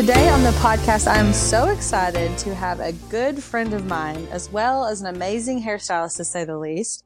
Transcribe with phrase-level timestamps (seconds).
[0.00, 4.50] Today on the podcast, I'm so excited to have a good friend of mine, as
[4.50, 7.04] well as an amazing hairstylist, to say the least.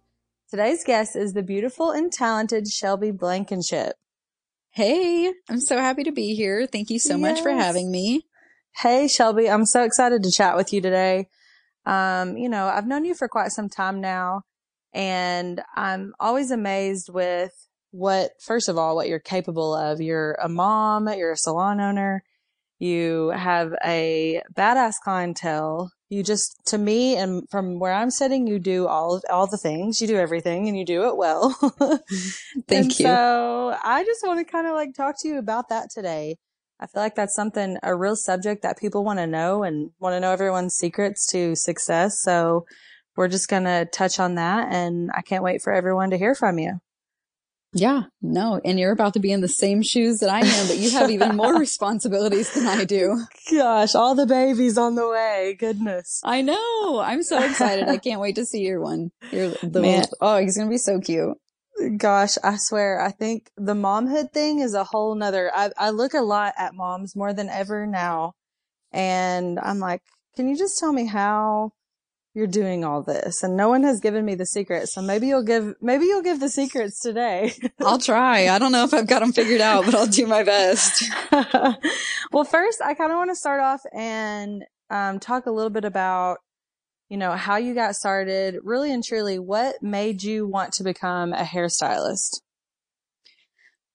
[0.48, 3.96] Today's guest is the beautiful and talented Shelby Blankenship.
[4.70, 6.68] Hey, I'm so happy to be here.
[6.68, 8.26] Thank you so much for having me.
[8.76, 11.26] Hey, Shelby, I'm so excited to chat with you today.
[11.84, 14.42] Um, you know, I've known you for quite some time now,
[14.92, 17.50] and I'm always amazed with
[17.90, 20.00] what, first of all, what you're capable of.
[20.00, 22.22] You're a mom, you're a salon owner,
[22.84, 25.90] you have a badass clientele.
[26.10, 30.00] You just, to me, and from where I'm sitting, you do all all the things.
[30.00, 31.50] You do everything, and you do it well.
[31.80, 33.06] Thank And you.
[33.06, 36.36] So I just want to kind of like talk to you about that today.
[36.78, 40.14] I feel like that's something, a real subject that people want to know and want
[40.14, 42.20] to know everyone's secrets to success.
[42.20, 42.66] So
[43.16, 46.34] we're just going to touch on that and I can't wait for everyone to hear
[46.34, 46.80] from you.
[47.74, 50.78] Yeah, no, and you're about to be in the same shoes that I am, but
[50.78, 53.20] you have even more responsibilities than I do.
[53.50, 55.56] Gosh, all the babies on the way.
[55.58, 56.20] Goodness.
[56.24, 57.00] I know.
[57.00, 57.88] I'm so excited.
[57.88, 59.10] I can't wait to see your one.
[59.32, 60.00] Your the Man.
[60.00, 61.36] little, oh, he's gonna be so cute.
[61.96, 65.50] Gosh, I swear, I think the momhood thing is a whole nother.
[65.52, 68.34] I, I look a lot at moms more than ever now.
[68.92, 70.02] And I'm like,
[70.36, 71.72] can you just tell me how
[72.34, 73.42] you're doing all this?
[73.42, 74.88] And no one has given me the secret.
[74.88, 77.54] So maybe you'll give, maybe you'll give the secrets today.
[77.80, 78.48] I'll try.
[78.48, 81.04] I don't know if I've got them figured out, but I'll do my best.
[82.32, 85.84] well, first, I kind of want to start off and um, talk a little bit
[85.84, 86.38] about,
[87.08, 88.56] you know, how you got started.
[88.64, 92.40] Really and truly, what made you want to become a hairstylist?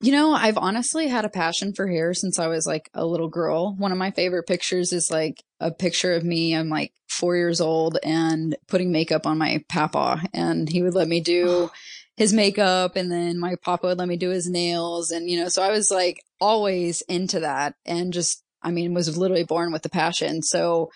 [0.01, 3.27] You know, I've honestly had a passion for hair since I was like a little
[3.27, 3.75] girl.
[3.75, 6.55] One of my favorite pictures is like a picture of me.
[6.55, 11.09] I'm like four years old and putting makeup on my papa, and he would let
[11.09, 11.69] me do
[12.15, 15.49] his makeup, and then my papa would let me do his nails, and you know,
[15.49, 19.83] so I was like always into that, and just, I mean, was literally born with
[19.83, 20.41] the passion.
[20.41, 20.91] So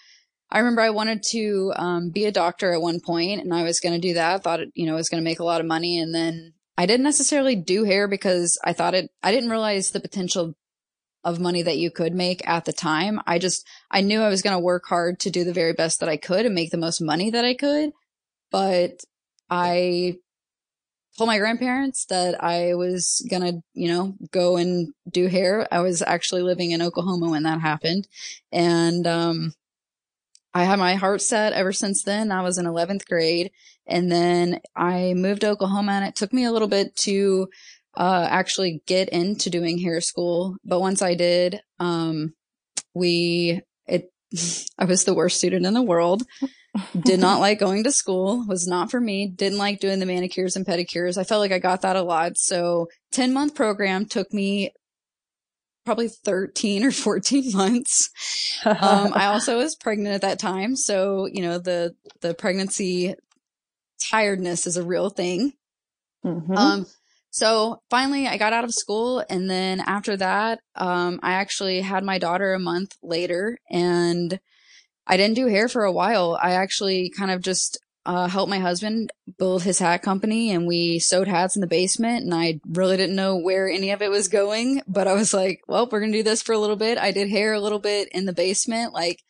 [0.50, 3.80] I remember I wanted to um, be a doctor at one point, and I was
[3.80, 4.44] going to do that.
[4.44, 6.86] Thought you know, I was going to make a lot of money, and then I
[6.86, 10.56] didn't necessarily do hair because I thought it, I didn't realize the potential
[11.24, 13.20] of money that you could make at the time.
[13.26, 16.00] I just, I knew I was going to work hard to do the very best
[16.00, 17.92] that I could and make the most money that I could.
[18.52, 19.02] But
[19.50, 20.18] I
[21.18, 25.68] told my grandparents that I was going to, you know, go and do hair.
[25.72, 28.08] I was actually living in Oklahoma when that happened.
[28.52, 29.54] And, um,
[30.56, 32.32] I had my heart set ever since then.
[32.32, 33.52] I was in 11th grade
[33.88, 37.50] and then I moved to Oklahoma and it took me a little bit to
[37.96, 40.56] uh, actually get into doing hair school.
[40.64, 42.34] But once I did, um,
[42.94, 44.12] we, it,
[44.78, 46.24] I was the worst student in the world.
[47.00, 49.28] Did not like going to school, was not for me.
[49.28, 51.20] Didn't like doing the manicures and pedicures.
[51.20, 52.36] I felt like I got that a lot.
[52.38, 54.72] So 10 month program took me
[55.86, 58.10] probably 13 or 14 months.
[58.66, 60.78] Um, I also was pregnant at that time.
[60.78, 63.14] So, you know, the, the pregnancy
[64.02, 65.54] tiredness is a real thing.
[66.26, 66.58] Mhm.
[66.58, 66.86] Um,
[67.32, 72.04] so finally I got out of school and then after that, um, I actually had
[72.04, 74.40] my daughter a month later and
[75.06, 76.38] I didn't do hair for a while.
[76.42, 81.00] I actually kind of just, uh, helped my husband build his hat company and we
[81.00, 84.28] sewed hats in the basement and I really didn't know where any of it was
[84.28, 86.98] going, but I was like, well, we're going to do this for a little bit.
[86.98, 89.24] I did hair a little bit in the basement, like,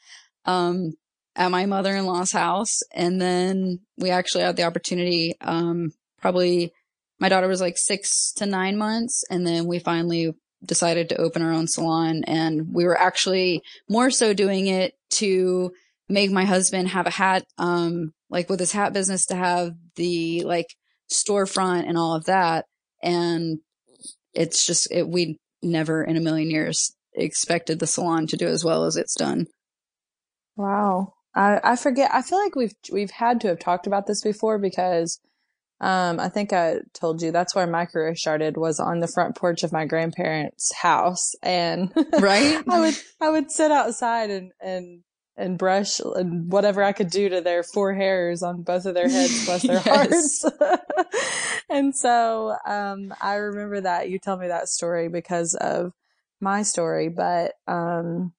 [0.45, 0.93] um,
[1.35, 2.79] at my mother-in-law's house.
[2.93, 6.71] And then we actually had the opportunity, um, probably
[7.19, 9.23] my daughter was like six to nine months.
[9.29, 10.33] And then we finally
[10.65, 12.23] decided to open our own salon.
[12.25, 15.71] And we were actually more so doing it to
[16.09, 20.43] make my husband have a hat, um, like with his hat business to have the
[20.43, 20.67] like
[21.11, 22.65] storefront and all of that.
[23.01, 23.59] And
[24.33, 28.63] it's just, it, we never in a million years expected the salon to do as
[28.63, 29.47] well as it's done.
[30.55, 31.13] Wow.
[31.35, 32.11] I, I forget.
[32.13, 35.19] I feel like we've we've had to have talked about this before because
[35.81, 39.35] um, I think I told you that's where my career started was on the front
[39.35, 42.63] porch of my grandparents' house, and Right?
[42.69, 45.03] I would I would sit outside and and
[45.35, 49.09] and brush and whatever I could do to their four hairs on both of their
[49.09, 50.45] heads, bless their hearts.
[51.69, 55.91] and so um, I remember that you tell me that story because of
[56.39, 58.33] my story, but um,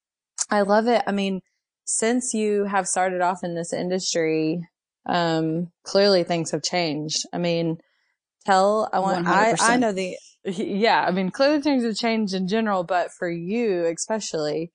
[0.50, 1.02] I love it.
[1.06, 1.41] I mean,
[1.84, 4.66] since you have started off in this industry,
[5.06, 7.25] um, clearly things have changed.
[7.32, 7.78] I mean,
[8.46, 12.48] tell, I want, I, I know the, yeah, I mean, clearly things have changed in
[12.48, 14.72] general, but for you especially,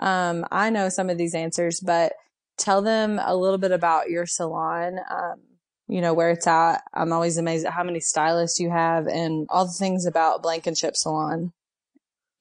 [0.00, 2.12] um, I know some of these answers, but
[2.58, 5.40] tell them a little bit about your salon, um,
[5.88, 6.82] you know, where it's at.
[6.94, 10.96] I'm always amazed at how many stylists you have and all the things about Blankenship
[10.96, 11.52] Salon.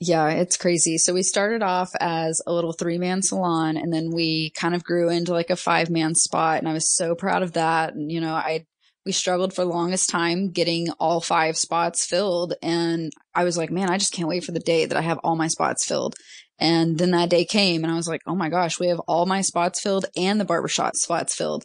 [0.04, 0.98] Yeah, it's crazy.
[0.98, 4.84] So we started off as a little three man salon and then we kind of
[4.84, 6.58] grew into like a five man spot.
[6.58, 7.94] And I was so proud of that.
[7.94, 8.66] And, you know, I,
[9.06, 12.56] we struggled for the longest time getting all five spots filled.
[12.64, 15.20] And I was like, man, I just can't wait for the day that I have
[15.24, 16.16] all my spots filled.
[16.58, 19.28] And then that day came and I was like, oh my gosh, we have all
[19.28, 21.64] my spots filled and the barbershop spots filled.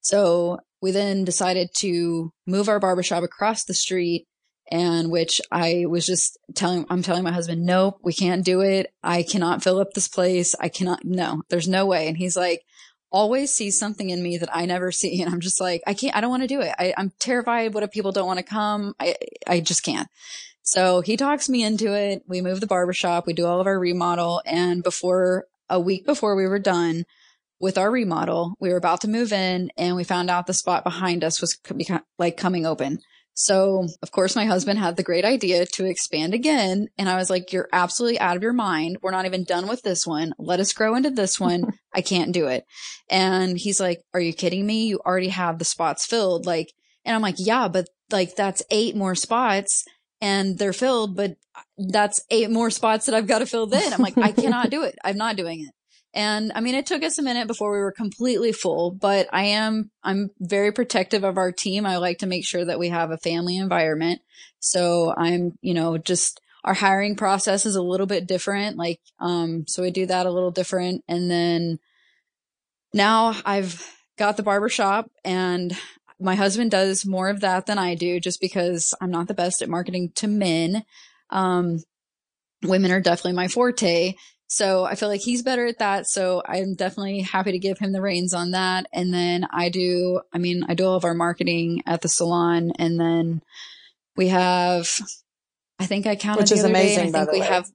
[0.00, 4.28] So we then decided to move our barbershop across the street
[4.70, 8.92] and which I was just telling, I'm telling my husband, nope, we can't do it.
[9.02, 10.54] I cannot fill up this place.
[10.58, 12.08] I cannot, no, there's no way.
[12.08, 12.64] And he's like,
[13.12, 15.22] always sees something in me that I never see.
[15.22, 16.74] And I'm just like, I can't, I don't want to do it.
[16.78, 17.74] I, am terrified.
[17.74, 18.94] What if people don't want to come?
[18.98, 19.14] I,
[19.46, 20.08] I just can't.
[20.62, 22.24] So he talks me into it.
[22.26, 23.26] We move the barbershop.
[23.26, 24.42] We do all of our remodel.
[24.46, 27.04] And before a week before we were done
[27.60, 30.84] with our remodel, we were about to move in and we found out the spot
[30.84, 31.58] behind us was
[32.18, 32.98] like coming open.
[33.34, 36.86] So, of course, my husband had the great idea to expand again.
[36.96, 38.98] And I was like, you're absolutely out of your mind.
[39.02, 40.34] We're not even done with this one.
[40.38, 41.72] Let us grow into this one.
[41.94, 42.64] I can't do it.
[43.10, 44.86] And he's like, are you kidding me?
[44.86, 46.46] You already have the spots filled.
[46.46, 46.72] Like,
[47.04, 49.84] and I'm like, yeah, but like that's eight more spots
[50.20, 51.60] and they're filled, but uh,
[51.90, 53.92] that's eight more spots that I've got to fill then.
[53.92, 54.96] I'm like, I cannot do it.
[55.04, 55.74] I'm not doing it.
[56.14, 59.44] And I mean, it took us a minute before we were completely full, but I
[59.44, 61.84] am, I'm very protective of our team.
[61.84, 64.20] I like to make sure that we have a family environment.
[64.60, 68.76] So I'm, you know, just our hiring process is a little bit different.
[68.76, 71.02] Like, um, so we do that a little different.
[71.08, 71.78] And then
[72.92, 73.84] now I've
[74.16, 75.76] got the barbershop and
[76.20, 79.62] my husband does more of that than I do just because I'm not the best
[79.62, 80.84] at marketing to men.
[81.30, 81.82] Um,
[82.62, 84.14] women are definitely my forte.
[84.54, 86.06] So I feel like he's better at that.
[86.06, 88.86] So I'm definitely happy to give him the reins on that.
[88.92, 92.70] And then I do, I mean, I do all of our marketing at the salon.
[92.78, 93.42] And then
[94.16, 94.88] we have,
[95.80, 97.10] I think I counted which is amazing.
[97.10, 97.46] Day, I think we way.
[97.46, 97.66] have.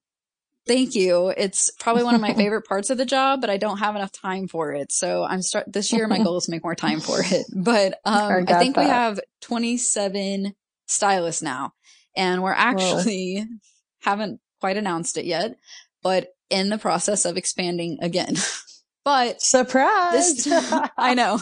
[0.67, 1.33] Thank you.
[1.35, 4.13] It's probably one of my favorite parts of the job, but I don't have enough
[4.13, 4.93] time for it.
[4.93, 6.07] So I'm start this year.
[6.07, 7.45] My goal is to make more time for it.
[7.53, 8.85] But um, I, I think that.
[8.85, 10.53] we have 27
[10.85, 11.73] stylists now,
[12.15, 13.45] and we're actually Whoa.
[13.99, 15.57] haven't quite announced it yet,
[16.01, 18.35] but in the process of expanding again.
[19.05, 20.47] But surprise.
[20.97, 21.39] I know.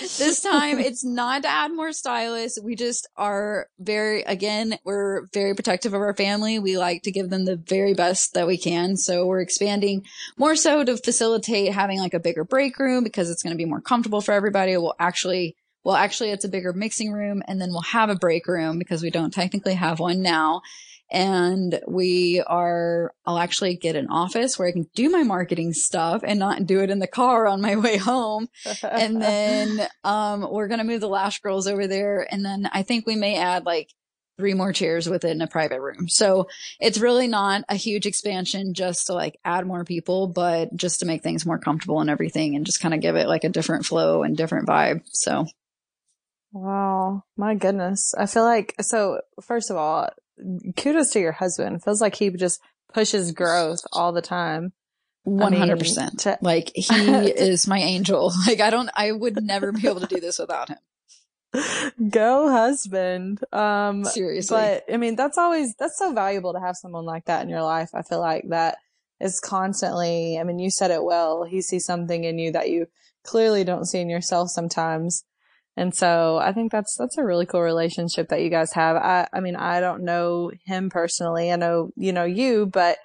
[0.00, 2.60] This time it's not to add more stylists.
[2.60, 6.58] We just are very, again, we're very protective of our family.
[6.58, 8.96] We like to give them the very best that we can.
[8.96, 10.04] So we're expanding
[10.36, 13.70] more so to facilitate having like a bigger break room because it's going to be
[13.70, 14.76] more comfortable for everybody.
[14.76, 18.48] We'll actually, well, actually it's a bigger mixing room and then we'll have a break
[18.48, 20.60] room because we don't technically have one now
[21.10, 26.22] and we are I'll actually get an office where I can do my marketing stuff
[26.24, 28.48] and not do it in the car on my way home.
[28.82, 32.82] and then um we're going to move the Lash Girls over there and then I
[32.82, 33.92] think we may add like
[34.38, 36.08] three more chairs within a private room.
[36.08, 36.48] So
[36.78, 41.06] it's really not a huge expansion just to like add more people, but just to
[41.06, 43.86] make things more comfortable and everything and just kind of give it like a different
[43.86, 45.02] flow and different vibe.
[45.06, 45.46] So
[46.52, 47.24] Wow.
[47.36, 48.14] My goodness.
[48.16, 50.08] I feel like, so first of all,
[50.76, 51.76] kudos to your husband.
[51.76, 52.60] It feels like he just
[52.92, 54.72] pushes growth all the time.
[55.24, 56.24] One hundred percent.
[56.40, 58.32] Like he is my angel.
[58.46, 60.78] Like I don't, I would never be able to do this without him.
[62.10, 63.40] Go husband.
[63.52, 64.56] Um, seriously.
[64.56, 67.62] But I mean, that's always, that's so valuable to have someone like that in your
[67.62, 67.90] life.
[67.94, 68.78] I feel like that
[69.20, 71.44] is constantly, I mean, you said it well.
[71.44, 72.86] He sees something in you that you
[73.24, 75.24] clearly don't see in yourself sometimes.
[75.76, 78.96] And so I think that's, that's a really cool relationship that you guys have.
[78.96, 81.52] I, I mean, I don't know him personally.
[81.52, 82.96] I know, you know, you, but,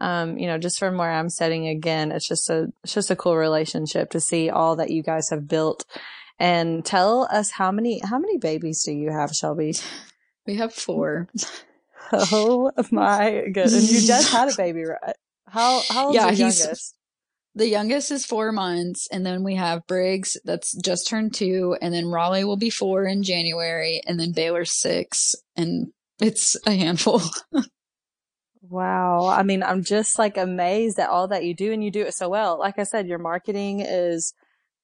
[0.00, 3.16] um, you know, just from where I'm sitting again, it's just a, it's just a
[3.16, 5.84] cool relationship to see all that you guys have built
[6.38, 9.74] and tell us how many, how many babies do you have, Shelby?
[10.46, 11.28] We have four.
[12.14, 13.90] Oh my goodness.
[13.90, 15.14] You just had a baby, right?
[15.46, 16.94] How, how old yeah, is your youngest?
[17.54, 21.92] The youngest is four months, and then we have Briggs that's just turned two, and
[21.92, 27.20] then Raleigh will be four in January, and then Baylor's six, and it's a handful.
[28.62, 29.26] wow.
[29.26, 32.14] I mean, I'm just like amazed at all that you do, and you do it
[32.14, 32.58] so well.
[32.58, 34.32] Like I said, your marketing is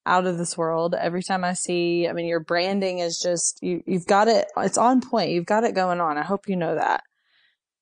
[0.05, 0.95] out of this world.
[0.95, 4.79] Every time I see, I mean, your branding is just, you, you've got it, it's
[4.79, 5.31] on point.
[5.31, 6.19] You've got it going on.
[6.19, 7.03] I hope you know that.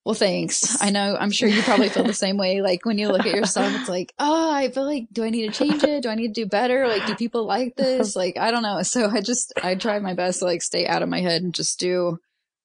[0.06, 0.80] Well, thanks.
[0.80, 2.62] I know, I'm sure you probably feel the same way.
[2.62, 5.52] Like when you look at yourself, it's like, oh, I feel like, do I need
[5.52, 6.04] to change it?
[6.04, 6.86] Do I need to do better?
[6.86, 8.14] Like, do people like this?
[8.16, 8.82] Like, I don't know.
[8.82, 11.52] So I just, I try my best to like stay out of my head and
[11.52, 12.18] just do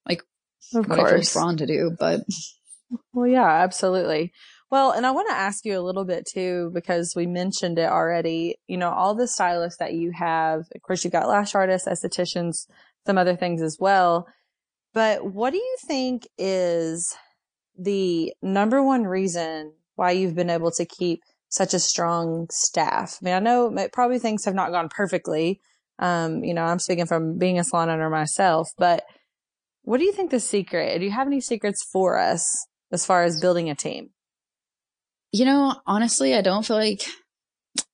[0.08, 0.22] like
[0.76, 1.12] of what course.
[1.12, 1.96] I feel strong to do.
[2.00, 2.22] But
[3.12, 4.34] well, yeah, absolutely.
[4.70, 7.90] Well, and I want to ask you a little bit too, because we mentioned it
[7.90, 11.88] already, you know, all the stylists that you have, of course, you've got lash artists,
[11.88, 12.68] estheticians,
[13.08, 14.28] some other things as well.
[14.94, 17.16] But what do you think is
[17.82, 23.18] the number one reason why you've been able to keep such a strong staff?
[23.22, 25.60] I mean, I know probably things have not gone perfectly.
[26.00, 29.04] Um, you know, I'm speaking from being a salon owner myself, but
[29.84, 31.00] what do you think the secret?
[31.00, 34.10] Do you have any secrets for us as far as building a team?
[35.32, 37.04] You know, honestly, I don't feel like,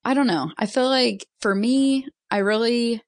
[0.03, 0.51] I don't know.
[0.57, 3.01] I feel like for me, I really,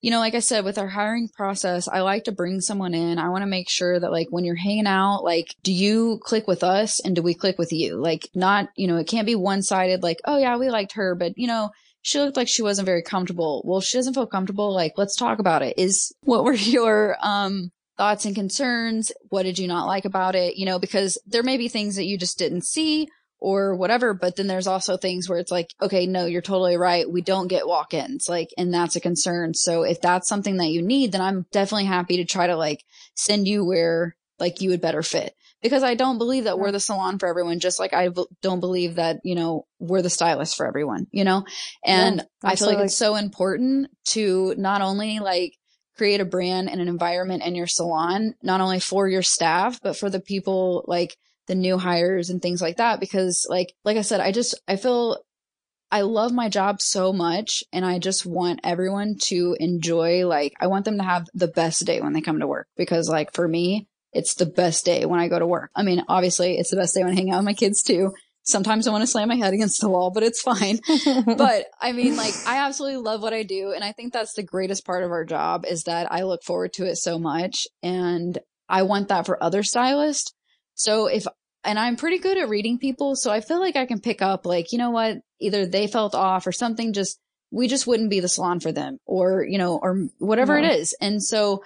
[0.00, 3.18] you know, like I said, with our hiring process, I like to bring someone in.
[3.18, 6.46] I want to make sure that like when you're hanging out, like, do you click
[6.46, 7.96] with us and do we click with you?
[7.96, 11.14] Like, not, you know, it can't be one sided, like, oh yeah, we liked her,
[11.14, 11.70] but you know,
[12.02, 13.62] she looked like she wasn't very comfortable.
[13.64, 14.72] Well, she doesn't feel comfortable.
[14.72, 15.74] Like, let's talk about it.
[15.78, 19.10] Is what were your, um, thoughts and concerns?
[19.28, 20.56] What did you not like about it?
[20.56, 24.14] You know, because there may be things that you just didn't see or whatever.
[24.14, 27.10] But then there's also things where it's like, okay, no, you're totally right.
[27.10, 29.54] We don't get walk ins, like, and that's a concern.
[29.54, 32.84] So if that's something that you need, then I'm definitely happy to try to like
[33.14, 36.80] send you where like you would better fit because I don't believe that we're the
[36.80, 38.08] salon for everyone, just like I
[38.42, 41.44] don't believe that, you know, we're the stylist for everyone, you know?
[41.84, 45.54] And yeah, I feel like it's so important to not only like
[45.96, 49.96] create a brand and an environment in your salon, not only for your staff, but
[49.96, 51.16] for the people like
[51.48, 54.76] the new hires and things like that because like like I said I just I
[54.76, 55.18] feel
[55.90, 60.66] I love my job so much and I just want everyone to enjoy like I
[60.66, 63.48] want them to have the best day when they come to work because like for
[63.48, 65.70] me it's the best day when I go to work.
[65.74, 68.12] I mean obviously it's the best day when I hang out with my kids too.
[68.42, 70.80] Sometimes I want to slam my head against the wall, but it's fine.
[71.36, 74.42] but I mean like I absolutely love what I do and I think that's the
[74.42, 78.38] greatest part of our job is that I look forward to it so much and
[78.68, 80.34] I want that for other stylists.
[80.74, 81.26] So if
[81.68, 83.14] and I'm pretty good at reading people.
[83.14, 86.14] So I feel like I can pick up like, you know what, either they felt
[86.14, 87.20] off or something just,
[87.50, 90.66] we just wouldn't be the salon for them or, you know, or whatever no.
[90.66, 90.96] it is.
[90.98, 91.62] And so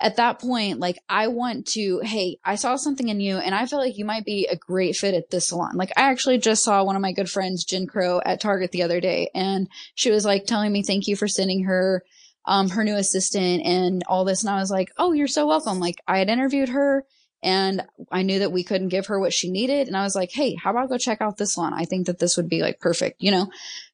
[0.00, 3.66] at that point, like I want to, hey, I saw something in you and I
[3.66, 5.76] feel like you might be a great fit at this salon.
[5.76, 8.82] Like I actually just saw one of my good friends, Jen Crow at Target the
[8.82, 12.02] other day and she was like telling me, thank you for sending her,
[12.46, 14.42] um, her new assistant and all this.
[14.42, 15.78] And I was like, Oh, you're so welcome.
[15.78, 17.04] Like I had interviewed her
[17.46, 19.86] and I knew that we couldn't give her what she needed.
[19.86, 21.72] And I was like, Hey, how about go check out this salon?
[21.72, 23.48] I think that this would be like perfect, you know?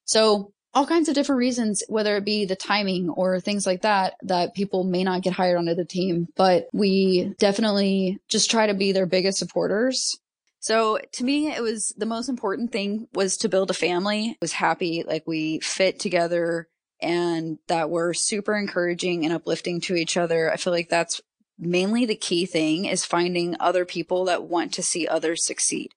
[0.07, 4.15] So all kinds of different reasons, whether it be the timing or things like that,
[4.23, 8.75] that people may not get hired onto the team, but we definitely just try to
[8.75, 10.19] be their biggest supporters.
[10.61, 14.31] So to me, it was the most important thing was to build a family.
[14.31, 16.69] I was happy, like we fit together
[17.03, 20.51] and that we're super encouraging and uplifting to each other.
[20.51, 21.21] I feel like that's
[21.63, 25.93] mainly the key thing is finding other people that want to see others succeed.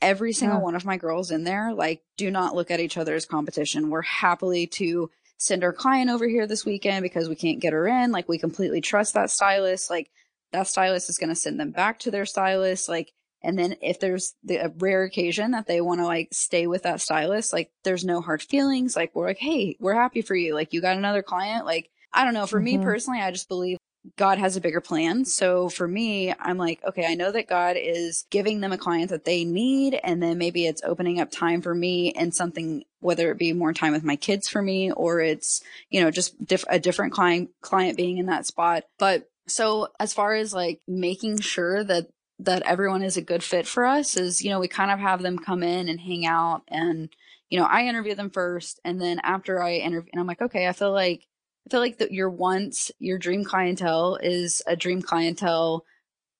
[0.00, 0.64] Every single yeah.
[0.64, 3.90] one of my girls in there, like, do not look at each other as competition.
[3.90, 7.86] We're happily to send our client over here this weekend because we can't get her
[7.86, 8.10] in.
[8.10, 9.90] Like, we completely trust that stylist.
[9.90, 10.10] Like,
[10.52, 12.88] that stylist is going to send them back to their stylist.
[12.88, 13.12] Like,
[13.44, 17.00] and then if there's the rare occasion that they want to like stay with that
[17.00, 18.94] stylist, like there's no hard feelings.
[18.94, 20.54] Like we're like, Hey, we're happy for you.
[20.54, 21.66] Like you got another client.
[21.66, 22.46] Like, I don't know.
[22.46, 22.78] For mm-hmm.
[22.80, 23.78] me personally, I just believe
[24.16, 25.24] God has a bigger plan.
[25.24, 29.10] So for me, I'm like, okay, I know that God is giving them a client
[29.10, 29.98] that they need.
[30.02, 33.72] And then maybe it's opening up time for me and something, whether it be more
[33.72, 37.50] time with my kids for me or it's, you know, just diff- a different client,
[37.60, 38.84] client being in that spot.
[38.98, 43.68] But so as far as like making sure that that everyone is a good fit
[43.68, 46.62] for us is, you know, we kind of have them come in and hang out
[46.66, 47.08] and,
[47.48, 50.66] you know, I interview them first and then after I interview and I'm like, okay,
[50.66, 51.24] I feel like
[51.66, 55.84] I feel like that your once your dream clientele is a dream clientele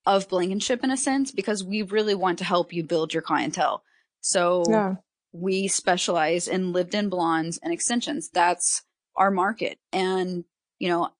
[0.04, 3.82] of Blankenship in a sense because we really want to help you build your clientele.
[4.20, 4.96] So yeah.
[5.32, 8.28] we specialize in lived in blondes and extensions.
[8.32, 8.82] That's
[9.16, 9.78] our market.
[9.92, 10.44] And,
[10.78, 11.10] you know,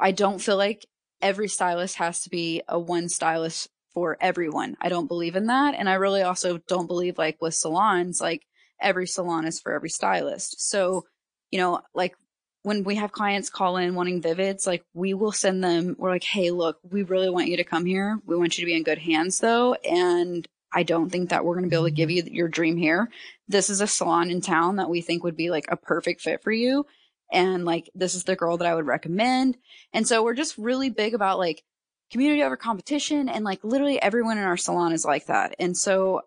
[0.00, 0.86] I don't feel like
[1.20, 4.76] every stylist has to be a one stylist for everyone.
[4.80, 5.74] I don't believe in that.
[5.74, 8.42] And I really also don't believe like with salons, like
[8.80, 10.68] every salon is for every stylist.
[10.68, 11.04] So,
[11.50, 12.14] you know, like
[12.64, 16.24] when we have clients call in wanting vivids, like we will send them, we're like,
[16.24, 18.18] hey, look, we really want you to come here.
[18.26, 19.74] We want you to be in good hands though.
[19.74, 22.78] And I don't think that we're going to be able to give you your dream
[22.78, 23.10] hair.
[23.48, 26.42] This is a salon in town that we think would be like a perfect fit
[26.42, 26.86] for you.
[27.30, 29.58] And like, this is the girl that I would recommend.
[29.92, 31.62] And so we're just really big about like
[32.10, 33.28] community over competition.
[33.28, 35.54] And like literally everyone in our salon is like that.
[35.58, 36.22] And so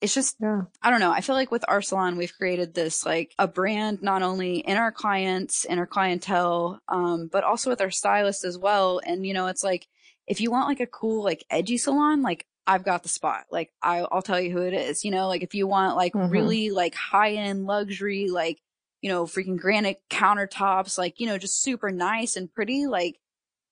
[0.00, 0.62] it's just yeah.
[0.82, 4.02] i don't know i feel like with our salon we've created this like a brand
[4.02, 8.56] not only in our clients in our clientele um, but also with our stylists as
[8.56, 9.86] well and you know it's like
[10.26, 13.70] if you want like a cool like edgy salon like i've got the spot like
[13.82, 16.30] I, will tell you who it is you know like if you want like mm-hmm.
[16.30, 18.60] really like high end luxury like
[19.00, 23.18] you know freaking granite countertops like you know just super nice and pretty like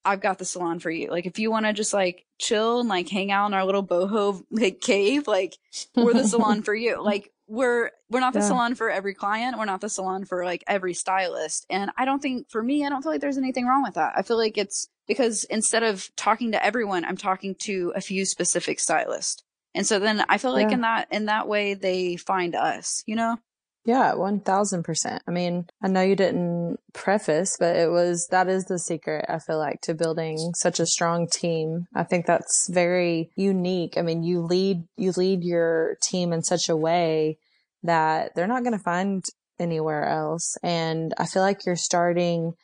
[0.06, 1.10] I've got the salon for you.
[1.10, 3.84] Like if you want to just like chill and like hang out in our little
[3.84, 5.56] boho like cave, like
[5.94, 7.02] we're the salon for you.
[7.06, 8.48] Like we're we're not the yeah.
[8.48, 9.58] salon for every client.
[9.58, 11.66] We're not the salon for like every stylist.
[11.70, 14.14] And I don't think for me, I don't feel like there's anything wrong with that.
[14.16, 18.25] I feel like it's because instead of talking to everyone, I'm talking to a few
[18.25, 19.44] specific stylists.
[19.75, 20.75] And so then I feel like yeah.
[20.75, 23.38] in that in that way they find us, you know?
[23.87, 25.21] Yeah, 1000%.
[25.28, 29.38] I mean, I know you didn't preface, but it was, that is the secret, I
[29.38, 31.87] feel like, to building such a strong team.
[31.95, 33.97] I think that's very unique.
[33.97, 37.38] I mean, you lead, you lead your team in such a way
[37.85, 39.25] that they're not going to find
[39.61, 40.59] anywhere else.
[40.64, 42.55] And I feel like you're starting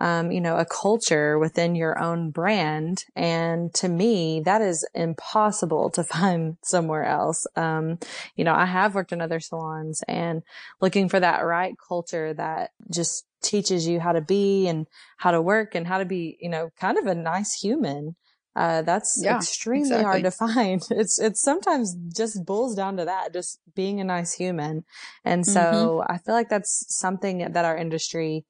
[0.00, 3.04] um, you know, a culture within your own brand.
[3.14, 7.46] And to me, that is impossible to find somewhere else.
[7.54, 7.98] Um,
[8.34, 10.42] you know, I have worked in other salons and
[10.80, 14.86] looking for that right culture that just teaches you how to be and
[15.18, 18.16] how to work and how to be, you know, kind of a nice human.
[18.56, 20.04] Uh, that's yeah, extremely exactly.
[20.04, 20.82] hard to find.
[20.90, 24.84] It's, it's sometimes just boils down to that, just being a nice human.
[25.24, 26.12] And so mm-hmm.
[26.12, 28.44] I feel like that's something that our industry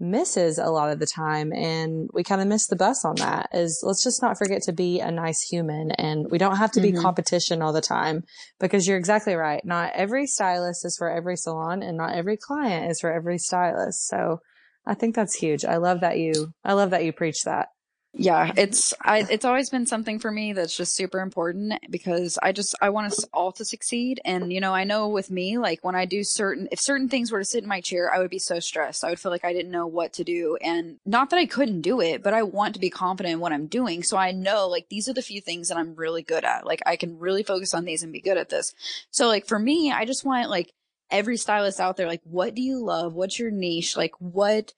[0.00, 3.48] misses a lot of the time and we kind of miss the bus on that
[3.52, 6.80] is let's just not forget to be a nice human and we don't have to
[6.80, 7.00] be mm-hmm.
[7.00, 8.22] competition all the time
[8.58, 9.64] because you're exactly right.
[9.64, 14.06] Not every stylist is for every salon and not every client is for every stylist.
[14.08, 14.38] So
[14.86, 15.64] i think that's huge.
[15.64, 17.68] I love that you i love that you preach that
[18.16, 22.52] yeah, it's I it's always been something for me that's just super important because I
[22.52, 24.20] just I want us all to succeed.
[24.24, 27.32] And you know I know with me like when I do certain if certain things
[27.32, 29.02] were to sit in my chair I would be so stressed.
[29.02, 30.56] I would feel like I didn't know what to do.
[30.62, 33.52] And not that I couldn't do it but I want to be confident in what
[33.52, 34.04] I'm doing.
[34.04, 36.64] So I know like these are the few things that I'm really good at.
[36.64, 38.74] Like I can really focus on these and be good at this.
[39.10, 40.72] So like for me I just want like
[41.10, 43.14] every stylist out there like what do you love?
[43.14, 43.96] What's your niche?
[43.96, 44.72] Like what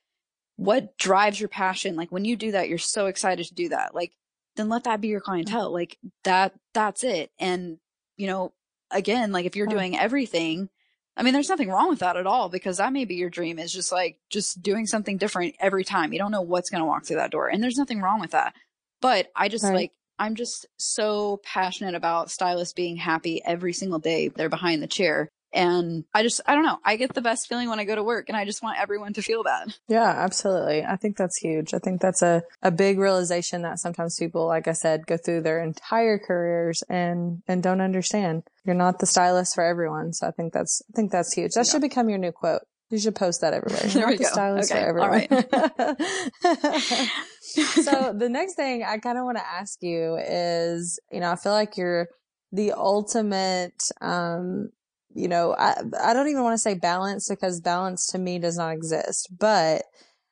[0.56, 1.96] what drives your passion?
[1.96, 3.94] Like when you do that you're so excited to do that.
[3.94, 4.12] Like
[4.56, 5.30] then let that be your mm-hmm.
[5.30, 5.72] clientele.
[5.72, 7.30] Like that that's it.
[7.38, 7.78] And
[8.16, 8.52] you know
[8.90, 10.68] again like if you're doing everything
[11.16, 13.58] i mean there's nothing wrong with that at all because that may be your dream
[13.58, 16.12] is just like just doing something different every time.
[16.12, 18.32] You don't know what's going to walk through that door and there's nothing wrong with
[18.32, 18.54] that.
[19.00, 19.74] But i just right.
[19.74, 24.86] like i'm just so passionate about stylists being happy every single day they're behind the
[24.86, 26.78] chair and I just, I don't know.
[26.84, 29.14] I get the best feeling when I go to work and I just want everyone
[29.14, 29.76] to feel that.
[29.88, 30.84] Yeah, absolutely.
[30.84, 31.72] I think that's huge.
[31.72, 35.40] I think that's a, a big realization that sometimes people, like I said, go through
[35.40, 38.42] their entire careers and, and don't understand.
[38.64, 40.12] You're not the stylist for everyone.
[40.12, 41.52] So I think that's, I think that's huge.
[41.52, 41.72] That yeah.
[41.72, 42.62] should become your new quote.
[42.90, 43.82] You should post that everywhere.
[43.86, 44.30] You're there we the go.
[44.30, 44.80] stylist okay.
[44.80, 45.10] for everyone.
[45.10, 45.30] All right.
[47.82, 51.36] so the next thing I kind of want to ask you is, you know, I
[51.36, 52.08] feel like you're
[52.52, 54.70] the ultimate, um,
[55.16, 58.58] you know, I, I don't even want to say balance because balance to me does
[58.58, 59.82] not exist, but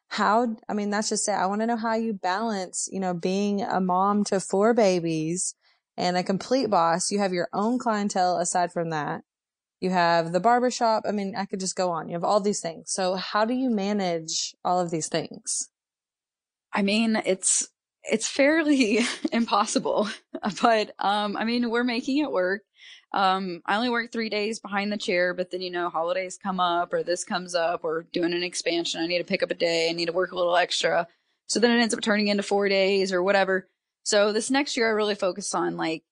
[0.08, 1.32] how, I mean, that's just it.
[1.32, 5.54] I want to know how you balance, you know, being a mom to four babies
[5.96, 7.10] and a complete boss.
[7.10, 9.22] You have your own clientele aside from that.
[9.80, 11.04] You have the barbershop.
[11.08, 12.08] I mean, I could just go on.
[12.08, 12.92] You have all these things.
[12.92, 15.70] So how do you manage all of these things?
[16.74, 17.68] I mean, it's,
[18.02, 19.00] it's fairly
[19.32, 20.08] impossible,
[20.62, 22.62] but, um, I mean, we're making it work.
[23.14, 26.58] Um, I only work three days behind the chair, but then, you know, holidays come
[26.58, 29.00] up or this comes up or doing an expansion.
[29.00, 29.88] I need to pick up a day.
[29.88, 31.06] I need to work a little extra.
[31.46, 33.68] So then it ends up turning into four days or whatever.
[34.02, 36.02] So this next year, I really focus on like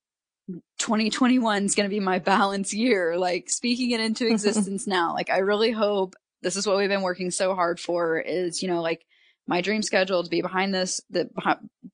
[0.78, 5.12] 2021 is going to be my balance year, like speaking it into existence now.
[5.12, 8.68] Like I really hope this is what we've been working so hard for is, you
[8.68, 9.04] know, like
[9.48, 11.28] my dream schedule to be behind this, the,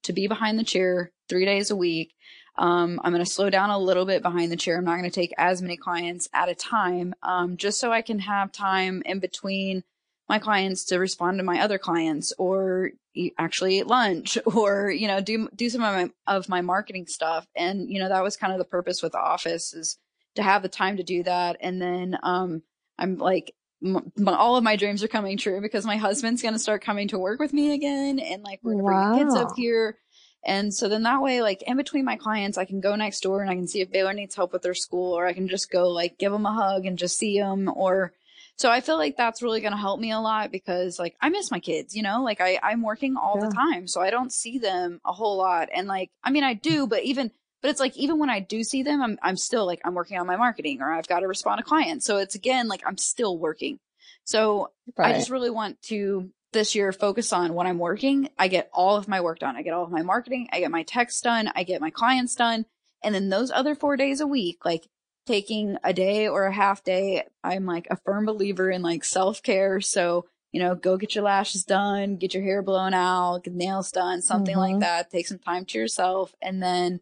[0.02, 2.12] to be behind the chair three days a week
[2.58, 4.76] um, I'm going to slow down a little bit behind the chair.
[4.76, 8.02] I'm not going to take as many clients at a time, um, just so I
[8.02, 9.84] can have time in between
[10.28, 15.06] my clients to respond to my other clients or eat, actually eat lunch or, you
[15.06, 17.46] know, do, do some of my, of my marketing stuff.
[17.54, 19.96] And, you know, that was kind of the purpose with the office is
[20.34, 21.56] to have the time to do that.
[21.60, 22.62] And then, um,
[22.98, 26.58] I'm like, m- all of my dreams are coming true because my husband's going to
[26.58, 28.18] start coming to work with me again.
[28.18, 29.14] And like, we're going to wow.
[29.14, 29.96] bring the kids up here
[30.44, 33.40] and so then that way, like in between my clients, I can go next door
[33.40, 35.70] and I can see if Baylor needs help with their school, or I can just
[35.70, 37.70] go like give them a hug and just see them.
[37.74, 38.12] Or
[38.56, 41.28] so I feel like that's really going to help me a lot because like I
[41.28, 43.48] miss my kids, you know, like I, I'm working all yeah.
[43.48, 43.86] the time.
[43.86, 45.68] So I don't see them a whole lot.
[45.72, 47.30] And like, I mean, I do, but even,
[47.62, 50.18] but it's like, even when I do see them, I'm, I'm still like, I'm working
[50.18, 52.04] on my marketing or I've got to respond to clients.
[52.04, 53.78] So it's again, like I'm still working.
[54.24, 55.14] So right.
[55.14, 58.96] I just really want to this year focus on when I'm working, I get all
[58.96, 59.56] of my work done.
[59.56, 62.34] I get all of my marketing, I get my text done, I get my clients
[62.34, 62.66] done.
[63.02, 64.88] And then those other four days a week, like
[65.26, 69.42] taking a day or a half day, I'm like a firm believer in like self
[69.42, 69.80] care.
[69.80, 73.92] So you know, go get your lashes done, get your hair blown out, get nails
[73.92, 74.74] done, something mm-hmm.
[74.74, 75.10] like that.
[75.10, 76.34] Take some time to yourself.
[76.40, 77.00] And then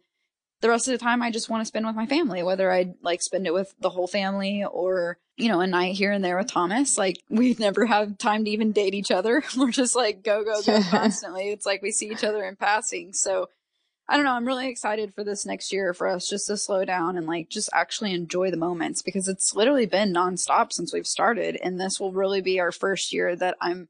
[0.61, 2.95] the rest of the time I just want to spend with my family, whether I
[3.03, 6.39] like spend it with the whole family or, you know, a night here and there
[6.39, 6.97] with Thomas.
[6.97, 9.43] Like we've never had time to even date each other.
[9.57, 11.51] We're just like go, go, go constantly.
[11.51, 13.13] It's like we see each other in passing.
[13.13, 13.49] So
[14.09, 14.35] I don't know.
[14.35, 17.49] I'm really excited for this next year for us just to slow down and like
[17.49, 21.59] just actually enjoy the moments because it's literally been nonstop since we've started.
[21.63, 23.89] And this will really be our first year that I'm,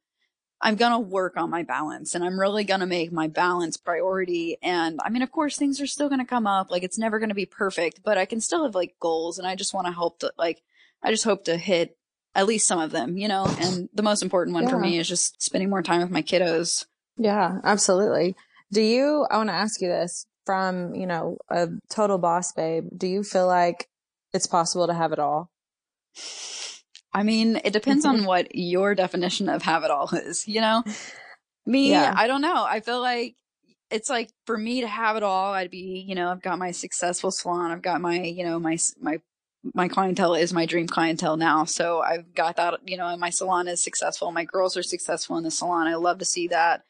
[0.61, 3.77] I'm going to work on my balance and I'm really going to make my balance
[3.77, 4.57] priority.
[4.63, 6.71] And I mean, of course, things are still going to come up.
[6.71, 9.47] Like it's never going to be perfect, but I can still have like goals and
[9.47, 10.63] I just want to help to like,
[11.03, 11.97] I just hope to hit
[12.35, 13.47] at least some of them, you know?
[13.61, 14.71] And the most important one yeah.
[14.71, 16.87] for me is just spending more time with my kiddos.
[17.19, 18.35] Yeah, absolutely.
[18.73, 22.89] Do you, I want to ask you this from, you know, a total boss babe,
[22.97, 23.89] do you feel like
[24.33, 25.51] it's possible to have it all?
[27.17, 30.85] I mean, it depends on what your definition of have it all is, you know?
[31.65, 32.13] Me, yeah.
[32.15, 32.63] I don't know.
[32.69, 33.37] I feel like
[33.91, 36.73] it's like for me to have it all, I'd be, you know, I've got my
[36.73, 37.71] successful salon.
[37.71, 39.19] I've got my, you know, my, my,
[39.73, 41.65] my clientele is my dream clientele now.
[41.65, 44.31] So I've got that, you know, my salon is successful.
[44.31, 45.87] My girls are successful in the salon.
[45.87, 46.83] I love to see that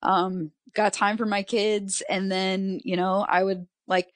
[0.00, 2.02] um, got time for my kids.
[2.08, 4.08] And then, you know, I would like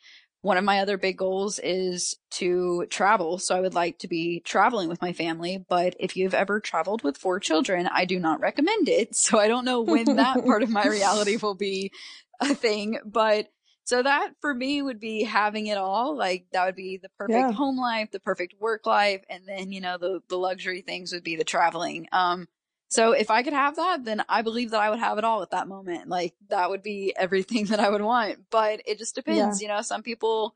[0.43, 3.39] one of my other big goals is to travel.
[3.39, 5.65] So I would like to be traveling with my family.
[5.69, 9.15] But if you've ever traveled with four children, I do not recommend it.
[9.21, 11.93] So I don't know when that part of my reality will be
[12.41, 12.99] a thing.
[13.05, 13.49] But
[13.85, 16.17] so that for me would be having it all.
[16.17, 17.53] Like that would be the perfect yeah.
[17.53, 19.23] home life, the perfect work life.
[19.29, 22.09] And then, you know, the, the luxury things would be the traveling.
[22.13, 22.49] Um,
[22.91, 25.43] so if I could have that, then I believe that I would have it all
[25.43, 26.09] at that moment.
[26.09, 28.39] Like that would be everything that I would want.
[28.51, 29.69] But it just depends, yeah.
[29.69, 30.55] you know, some people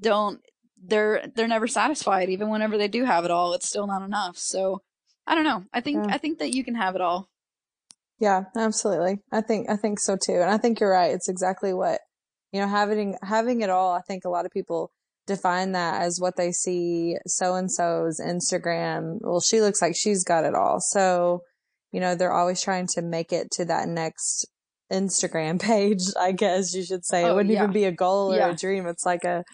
[0.00, 0.40] don't
[0.80, 3.54] they're they're never satisfied even whenever they do have it all.
[3.54, 4.36] It's still not enough.
[4.36, 4.82] So
[5.26, 5.64] I don't know.
[5.72, 6.14] I think yeah.
[6.14, 7.28] I think that you can have it all.
[8.18, 9.20] Yeah, absolutely.
[9.30, 10.34] I think I think so too.
[10.34, 11.12] And I think you're right.
[11.12, 12.00] It's exactly what
[12.52, 14.90] you know, having having it all, I think a lot of people
[15.28, 19.18] define that as what they see so and so's Instagram.
[19.20, 20.80] Well, she looks like she's got it all.
[20.80, 21.42] So
[21.92, 24.46] you know, they're always trying to make it to that next
[24.92, 27.24] Instagram page, I guess you should say.
[27.24, 27.62] Oh, it wouldn't yeah.
[27.62, 28.50] even be a goal or yeah.
[28.50, 28.86] a dream.
[28.86, 29.44] It's like a,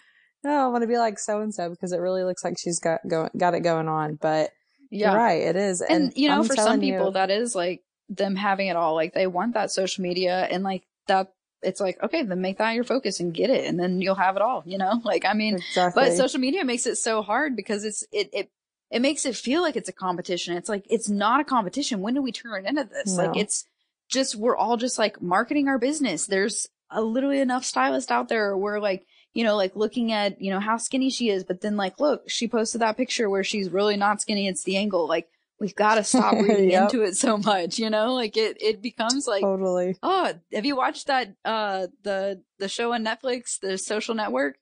[0.43, 2.55] no, oh, I want to be like so and so because it really looks like
[2.59, 4.15] she's got go, got it going on.
[4.21, 4.51] But
[4.91, 5.81] yeah, right, it is.
[5.81, 8.75] And, and you know, I'm for some people, you, that is like them having it
[8.75, 8.93] all.
[8.93, 11.31] Like they want that social media and like that.
[11.63, 14.35] It's like okay, then make that your focus and get it, and then you'll have
[14.35, 14.61] it all.
[14.67, 16.03] You know, like I mean, exactly.
[16.03, 18.51] but social media makes it so hard because it's it it
[18.91, 20.55] it makes it feel like it's a competition.
[20.55, 22.01] It's like, it's not a competition.
[22.01, 23.17] When do we turn into this?
[23.17, 23.25] No.
[23.25, 23.65] Like, it's
[24.09, 26.27] just, we're all just like marketing our business.
[26.27, 30.51] There's a literally enough stylists out there where like, you know, like looking at, you
[30.51, 33.69] know, how skinny she is, but then like, look, she posted that picture where she's
[33.69, 34.47] really not skinny.
[34.47, 35.07] It's the angle.
[35.07, 35.27] Like,
[35.59, 36.83] we've got to stop reading yep.
[36.83, 39.97] into it so much, you know, like it, it becomes like, totally.
[40.03, 44.57] Oh, have you watched that, uh, the, the show on Netflix, the social network?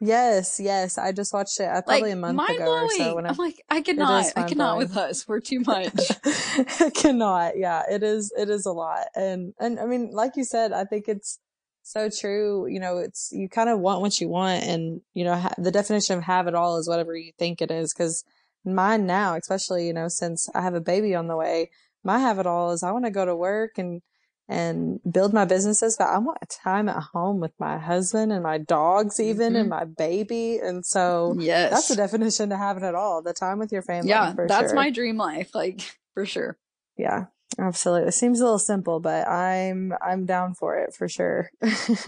[0.00, 0.98] Yes, yes.
[0.98, 3.14] I just watched it uh, probably like, a month ago or so.
[3.14, 5.26] When I, am like, I cannot, I cannot with us.
[5.26, 5.92] We're too much.
[6.24, 7.56] I cannot.
[7.56, 8.32] Yeah, it is.
[8.36, 9.06] It is a lot.
[9.14, 11.38] And and I mean, like you said, I think it's
[11.82, 12.66] so true.
[12.66, 15.70] You know, it's you kind of want what you want, and you know, ha- the
[15.70, 17.94] definition of have it all is whatever you think it is.
[17.94, 18.22] Because
[18.66, 21.70] mine now, especially you know, since I have a baby on the way,
[22.04, 24.02] my have it all is I want to go to work and
[24.48, 28.58] and build my businesses, but I want time at home with my husband and my
[28.58, 29.56] dogs even mm-hmm.
[29.56, 30.58] and my baby.
[30.58, 31.70] And so yes.
[31.70, 33.22] that's the definition to having it all.
[33.22, 34.10] The time with your family.
[34.10, 34.34] Yeah.
[34.36, 34.74] that's sure.
[34.74, 35.54] my dream life.
[35.54, 35.80] Like
[36.14, 36.56] for sure.
[36.96, 37.26] Yeah,
[37.58, 38.08] absolutely.
[38.08, 41.50] It seems a little simple, but I'm, I'm down for it for sure.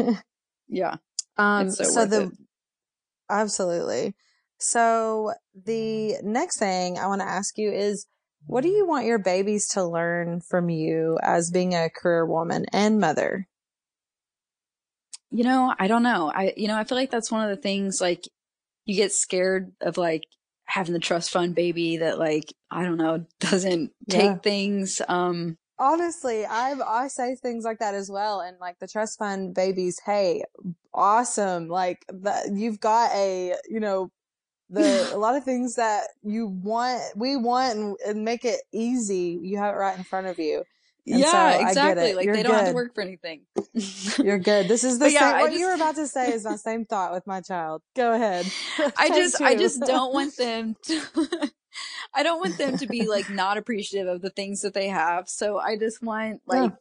[0.69, 0.97] yeah.
[1.37, 2.33] Um, so, so the, it.
[3.29, 4.15] absolutely.
[4.59, 5.33] So
[5.65, 8.07] the next thing I want to ask you is,
[8.49, 12.65] what do you want your babies to learn from you as being a career woman
[12.73, 13.47] and mother?
[15.31, 16.33] You know, I don't know.
[16.35, 18.25] I, you know, I feel like that's one of the things like
[18.87, 20.25] you get scared of like
[20.65, 24.39] having the trust fund baby that like, I don't know, doesn't take yeah.
[24.39, 25.03] things.
[25.07, 28.41] Um, honestly, I I say things like that as well.
[28.41, 30.45] And like the trust fund babies, hey,
[30.95, 31.69] awesome!
[31.69, 34.11] Like that, you've got a you know
[34.71, 39.39] the a lot of things that you want we want and, and, make it easy
[39.43, 40.65] you have it right in front of you
[41.07, 43.43] and yeah so exactly like You're they don't have to work for anything
[44.19, 44.69] You're good.
[44.69, 45.41] This is the yeah, same.
[45.41, 47.83] what just, you were about to say is my same thought with my child.
[47.95, 48.47] Go ahead.
[48.97, 51.51] I just, I just don't want them to,
[52.15, 55.29] I don't want them to be like not appreciative of the things that they have.
[55.29, 56.77] So I just want like, yeah.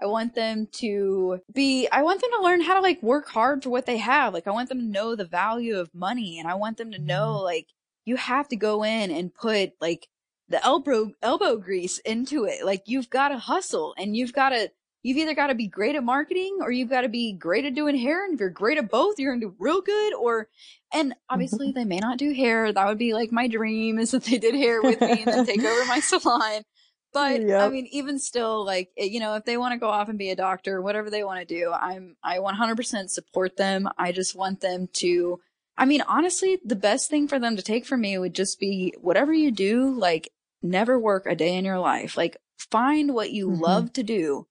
[0.00, 3.62] I want them to be, I want them to learn how to like work hard
[3.62, 4.34] for what they have.
[4.34, 6.98] Like I want them to know the value of money and I want them to
[6.98, 7.44] know mm-hmm.
[7.44, 7.68] like
[8.04, 10.08] you have to go in and put like
[10.48, 12.64] the elbow elbow grease into it.
[12.64, 14.70] Like you've got to hustle and you've got to
[15.02, 17.74] you've either got to be great at marketing or you've got to be great at
[17.74, 18.24] doing hair.
[18.24, 20.14] And if you're great at both, you're going to do real good.
[20.14, 20.48] Or,
[20.92, 21.78] and obviously mm-hmm.
[21.78, 22.72] they may not do hair.
[22.72, 25.46] That would be like my dream is that they did hair with me and then
[25.46, 26.62] take over my salon.
[27.12, 27.62] But yep.
[27.62, 30.30] I mean, even still, like, you know, if they want to go off and be
[30.30, 33.88] a doctor, whatever they want to do, I'm, I 100% support them.
[33.98, 35.40] I just want them to,
[35.76, 38.94] I mean, honestly, the best thing for them to take from me would just be
[39.00, 40.30] whatever you do, like,
[40.62, 42.16] never work a day in your life.
[42.16, 42.36] Like,
[42.70, 43.60] find what you mm-hmm.
[43.60, 44.46] love to do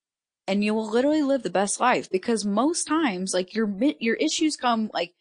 [0.45, 4.58] and you will literally live the best life because most times, like, your, your issues
[4.58, 5.13] come, like,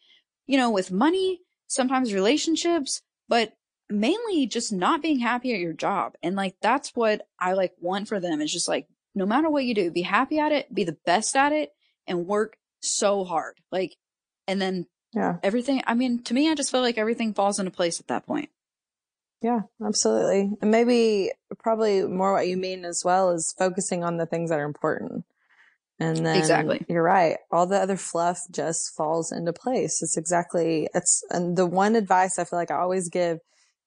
[0.45, 3.53] you know, with money, sometimes relationships, but
[3.89, 6.13] mainly just not being happy at your job.
[6.21, 9.65] And like, that's what I like want for them is just like, no matter what
[9.65, 11.71] you do, be happy at it, be the best at it
[12.07, 13.57] and work so hard.
[13.71, 13.95] Like,
[14.47, 17.71] and then yeah, everything, I mean, to me, I just feel like everything falls into
[17.71, 18.49] place at that point.
[19.41, 20.51] Yeah, absolutely.
[20.61, 24.59] And maybe probably more what you mean as well is focusing on the things that
[24.59, 25.23] are important.
[25.97, 26.85] And then exactly.
[26.87, 27.37] you're right.
[27.51, 30.01] All the other fluff just falls into place.
[30.01, 33.39] It's exactly, it's, and the one advice I feel like I always give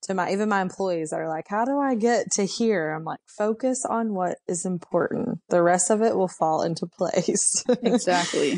[0.02, 2.92] to my even my employees are like, how do I get to here?
[2.92, 5.40] I'm like, focus on what is important.
[5.48, 7.64] The rest of it will fall into place.
[7.82, 8.56] exactly.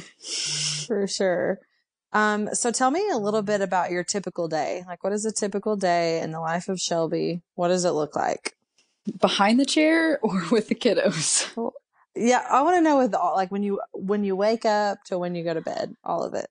[0.87, 1.61] For sure.
[2.13, 4.85] Um, so tell me a little bit about your typical day.
[4.87, 7.43] Like what is a typical day in the life of Shelby?
[7.55, 8.55] What does it look like?
[9.21, 11.55] Behind the chair or with the kiddos?
[11.57, 11.75] Well,
[12.17, 15.19] yeah, I want to know with all like when you when you wake up to
[15.19, 16.47] when you go to bed, all of it.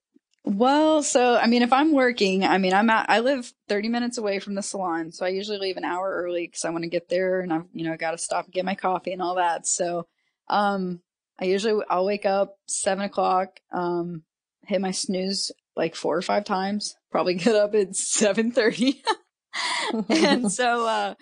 [0.45, 4.17] Well, so I mean, if I'm working, I mean, I'm at, I live 30 minutes
[4.17, 6.89] away from the salon, so I usually leave an hour early because I want to
[6.89, 9.21] get there, and I've you know I got to stop and get my coffee and
[9.21, 9.65] all that.
[9.65, 10.05] So,
[10.49, 11.01] um,
[11.39, 14.23] I usually I'll wake up seven o'clock, um,
[14.65, 19.01] hit my snooze like four or five times, probably get up at 7:30,
[20.09, 21.13] and so, uh,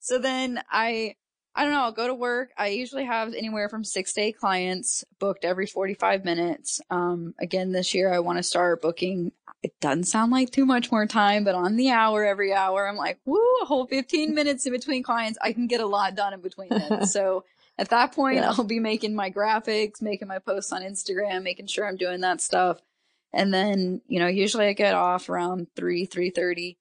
[0.00, 1.14] so then I
[1.54, 1.82] I don't know.
[1.82, 2.50] I'll go to work.
[2.56, 6.80] I usually have anywhere from six to eight clients booked every 45 minutes.
[6.90, 9.32] Um, again, this year I want to start booking.
[9.62, 12.96] It doesn't sound like too much more time, but on the hour, every hour, I'm
[12.96, 15.38] like, woo, a whole 15 minutes in between clients.
[15.42, 17.04] I can get a lot done in between them.
[17.06, 17.44] so
[17.76, 18.50] at that point, yeah.
[18.50, 22.40] I'll be making my graphics, making my posts on Instagram, making sure I'm doing that
[22.40, 22.78] stuff.
[23.32, 26.76] And then, you know, usually I get off around three, 3.30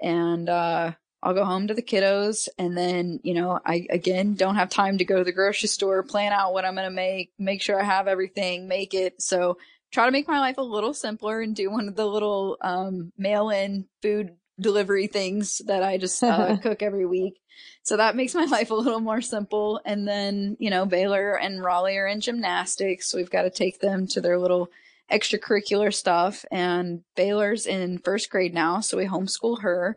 [0.00, 0.92] and, uh,
[1.24, 4.98] I'll go home to the kiddos and then, you know, I again don't have time
[4.98, 7.80] to go to the grocery store, plan out what I'm going to make, make sure
[7.80, 9.22] I have everything, make it.
[9.22, 9.56] So
[9.90, 13.10] try to make my life a little simpler and do one of the little um,
[13.16, 17.40] mail in food delivery things that I just uh, cook every week.
[17.84, 19.80] So that makes my life a little more simple.
[19.84, 23.08] And then, you know, Baylor and Raleigh are in gymnastics.
[23.08, 24.68] So we've got to take them to their little
[25.10, 26.44] extracurricular stuff.
[26.50, 28.80] And Baylor's in first grade now.
[28.80, 29.96] So we homeschool her.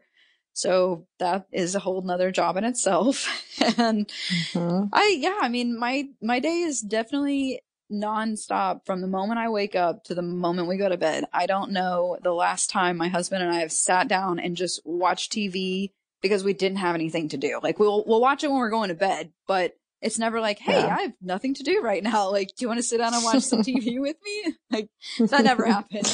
[0.58, 3.28] So that is a whole nother job in itself.
[3.78, 4.86] and mm-hmm.
[4.92, 7.62] I, yeah, I mean, my, my day is definitely
[7.94, 11.26] nonstop from the moment I wake up to the moment we go to bed.
[11.32, 14.82] I don't know the last time my husband and I have sat down and just
[14.84, 15.92] watched TV
[16.24, 17.60] because we didn't have anything to do.
[17.62, 20.82] Like we'll, we'll watch it when we're going to bed, but it's never like, Hey,
[20.82, 20.96] yeah.
[20.96, 22.32] I have nothing to do right now.
[22.38, 24.56] Like, do you want to sit down and watch some TV with me?
[24.72, 24.90] Like
[25.20, 26.08] that never happened.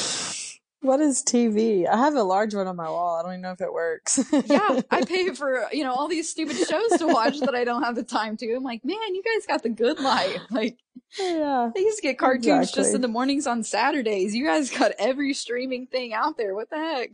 [0.84, 1.88] What is TV?
[1.88, 3.16] I have a large one on my wall.
[3.16, 4.22] I don't even know if it works.
[4.44, 7.82] yeah, I pay for, you know, all these stupid shows to watch that I don't
[7.82, 8.54] have the time to.
[8.54, 10.42] I'm like, man, you guys got the good life.
[10.50, 10.76] Like,
[11.18, 12.82] yeah, they used to get cartoons exactly.
[12.82, 14.34] just in the mornings on Saturdays.
[14.34, 16.54] You guys got every streaming thing out there.
[16.54, 17.10] What the heck?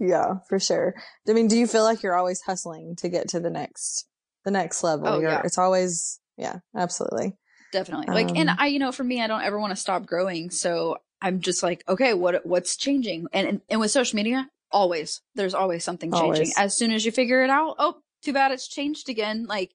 [0.00, 0.94] Yeah, for sure.
[1.28, 4.08] I mean, do you feel like you're always hustling to get to the next,
[4.44, 5.08] the next level?
[5.08, 5.42] Oh, you're, yeah.
[5.44, 7.36] It's always, yeah, absolutely.
[7.72, 8.14] Definitely.
[8.14, 10.50] Like, um, and I, you know, for me, I don't ever want to stop growing.
[10.50, 13.26] So I'm just like, okay, what what's changing?
[13.32, 16.24] And and, and with social media, always there's always something changing.
[16.28, 16.58] Always.
[16.58, 19.46] As soon as you figure it out, oh, too bad it's changed again.
[19.46, 19.72] Like,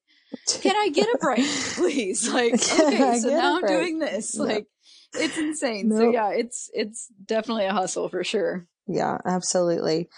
[0.60, 2.32] can I get a break, please?
[2.32, 4.36] Like, okay, so now I'm doing this.
[4.36, 4.66] Like,
[5.14, 5.88] it's insane.
[5.88, 5.98] Nope.
[5.98, 8.66] So yeah, it's it's definitely a hustle for sure.
[8.86, 10.08] Yeah, absolutely.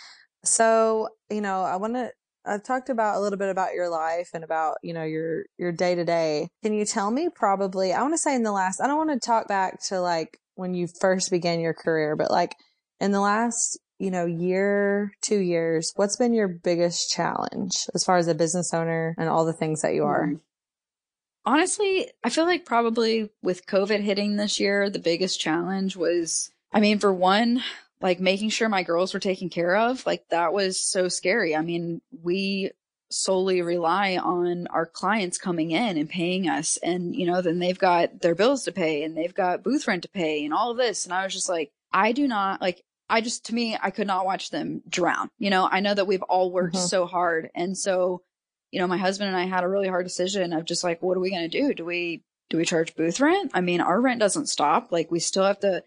[0.44, 2.12] So, you know, I want to
[2.44, 5.72] I've talked about a little bit about your life and about, you know, your your
[5.72, 6.48] day to day.
[6.62, 9.10] Can you tell me probably I want to say in the last I don't want
[9.10, 12.54] to talk back to like when you first began your career, but like
[13.00, 18.16] in the last, you know, year, two years, what's been your biggest challenge as far
[18.16, 20.26] as a business owner and all the things that you are?
[20.26, 20.34] Hmm.
[21.46, 26.80] Honestly, I feel like probably with COVID hitting this year, the biggest challenge was, I
[26.80, 27.62] mean, for one,
[28.00, 30.04] like making sure my girls were taken care of.
[30.06, 31.54] Like that was so scary.
[31.54, 32.70] I mean, we
[33.10, 37.76] solely rely on our clients coming in and paying us and you know then they've
[37.76, 40.76] got their bills to pay and they've got booth rent to pay and all of
[40.76, 43.90] this and i was just like i do not like i just to me i
[43.90, 46.86] could not watch them drown you know i know that we've all worked mm-hmm.
[46.86, 48.22] so hard and so
[48.70, 51.16] you know, my husband and I had a really hard decision of just like, what
[51.16, 51.74] are we going to do?
[51.74, 53.50] Do we, do we charge booth rent?
[53.54, 54.92] I mean, our rent doesn't stop.
[54.92, 55.82] Like we still have to,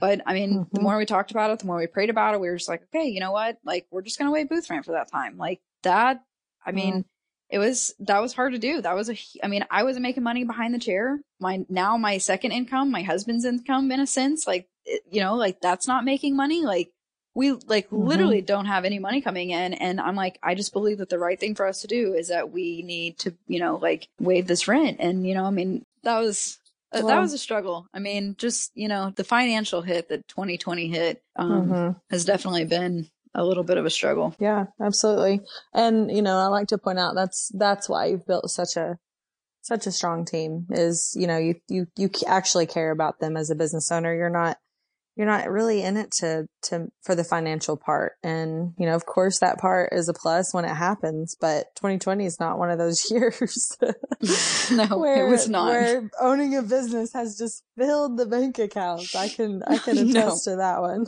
[0.00, 0.62] but I mean, mm-hmm.
[0.76, 2.68] the more we talked about it, the more we prayed about it, we were just
[2.68, 3.58] like, okay, you know what?
[3.64, 5.36] Like we're just going to waive booth rent for that time.
[5.36, 6.22] Like that,
[6.64, 7.00] I mean, mm-hmm.
[7.50, 8.80] it was, that was hard to do.
[8.80, 11.20] That was a, I mean, I wasn't making money behind the chair.
[11.38, 15.36] My, now my second income, my husband's income in a sense, like, it, you know,
[15.36, 16.64] like that's not making money.
[16.64, 16.90] Like
[17.34, 18.06] we like mm-hmm.
[18.06, 21.18] literally don't have any money coming in and i'm like i just believe that the
[21.18, 24.46] right thing for us to do is that we need to you know like waive
[24.46, 26.58] this rent and you know i mean that was
[26.92, 27.86] well, that was a struggle.
[27.92, 31.98] I mean just you know the financial hit that 2020 hit um, mm-hmm.
[32.10, 34.34] has definitely been a little bit of a struggle.
[34.38, 35.40] Yeah absolutely.
[35.72, 38.98] And you know i like to point out that's that's why you've built such a
[39.62, 43.50] such a strong team is you know you you you actually care about them as
[43.50, 44.14] a business owner.
[44.14, 44.58] You're not
[45.16, 48.12] you're not really in it to, to, for the financial part.
[48.22, 52.24] And, you know, of course that part is a plus when it happens, but 2020
[52.24, 53.76] is not one of those years.
[54.70, 55.68] no, where, it was not.
[55.68, 59.14] Where owning a business has just filled the bank accounts.
[59.14, 60.52] I can, I can attest no.
[60.52, 61.06] to that one.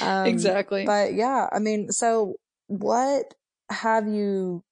[0.00, 0.84] um, exactly.
[0.84, 2.34] But yeah, I mean, so
[2.66, 3.34] what
[3.70, 4.64] have you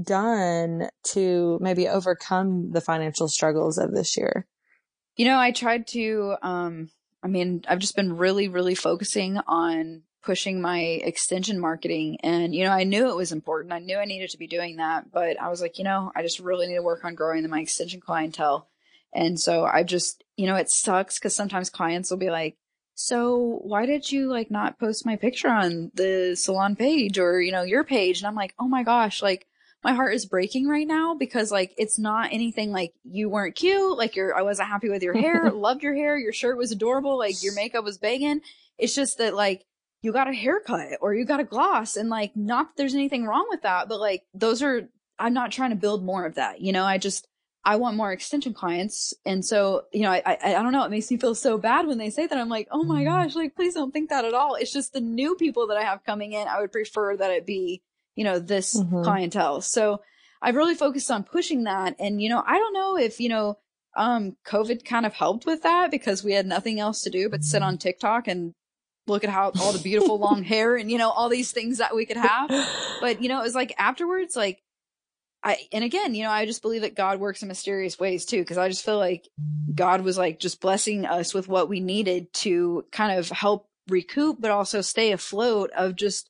[0.00, 4.46] done to maybe overcome the financial struggles of this year?
[5.16, 6.90] You know, I tried to, um,
[7.28, 12.16] I mean, I've just been really, really focusing on pushing my extension marketing.
[12.22, 13.74] And, you know, I knew it was important.
[13.74, 16.22] I knew I needed to be doing that, but I was like, you know, I
[16.22, 18.66] just really need to work on growing my extension clientele.
[19.12, 22.56] And so I just, you know, it sucks because sometimes clients will be like,
[22.94, 27.52] so why did you like not post my picture on the salon page or, you
[27.52, 28.20] know, your page?
[28.20, 29.46] And I'm like, oh my gosh, like
[29.84, 33.96] my heart is breaking right now because like it's not anything like you weren't cute,
[33.96, 37.16] like you're I wasn't happy with your hair, loved your hair, your shirt was adorable,
[37.16, 38.40] like your makeup was banging.
[38.76, 39.64] It's just that like
[40.02, 43.24] you got a haircut or you got a gloss and like not that there's anything
[43.24, 44.88] wrong with that, but like those are
[45.18, 46.60] I'm not trying to build more of that.
[46.60, 47.26] You know, I just
[47.64, 49.12] I want more extension clients.
[49.26, 50.84] And so, you know, I, I, I don't know.
[50.84, 52.38] It makes me feel so bad when they say that.
[52.38, 53.10] I'm like, oh my mm-hmm.
[53.10, 54.54] gosh, like, please don't think that at all.
[54.54, 56.48] It's just the new people that I have coming in.
[56.48, 57.82] I would prefer that it be
[58.18, 59.04] you know, this mm-hmm.
[59.04, 59.60] clientele.
[59.60, 60.00] So
[60.42, 61.94] I've really focused on pushing that.
[62.00, 63.58] And, you know, I don't know if, you know,
[63.96, 67.44] um, COVID kind of helped with that because we had nothing else to do but
[67.44, 68.54] sit on TikTok and
[69.06, 71.94] look at how all the beautiful long hair and, you know, all these things that
[71.94, 72.50] we could have.
[73.00, 74.60] But, you know, it was like afterwards, like,
[75.44, 78.40] I, and again, you know, I just believe that God works in mysterious ways too,
[78.40, 79.28] because I just feel like
[79.72, 84.40] God was like just blessing us with what we needed to kind of help recoup,
[84.40, 86.28] but also stay afloat of just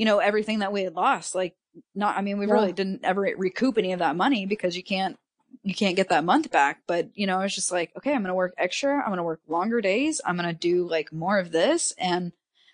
[0.00, 1.34] you know, everything that we had lost.
[1.34, 1.54] Like
[1.94, 2.54] not, I mean, we yeah.
[2.54, 5.18] really didn't ever recoup any of that money because you can't,
[5.62, 6.80] you can't get that month back.
[6.86, 8.96] But, you know, I was just like, okay, I'm going to work extra.
[8.96, 10.22] I'm going to work longer days.
[10.24, 11.92] I'm going to do like more of this.
[11.98, 12.32] And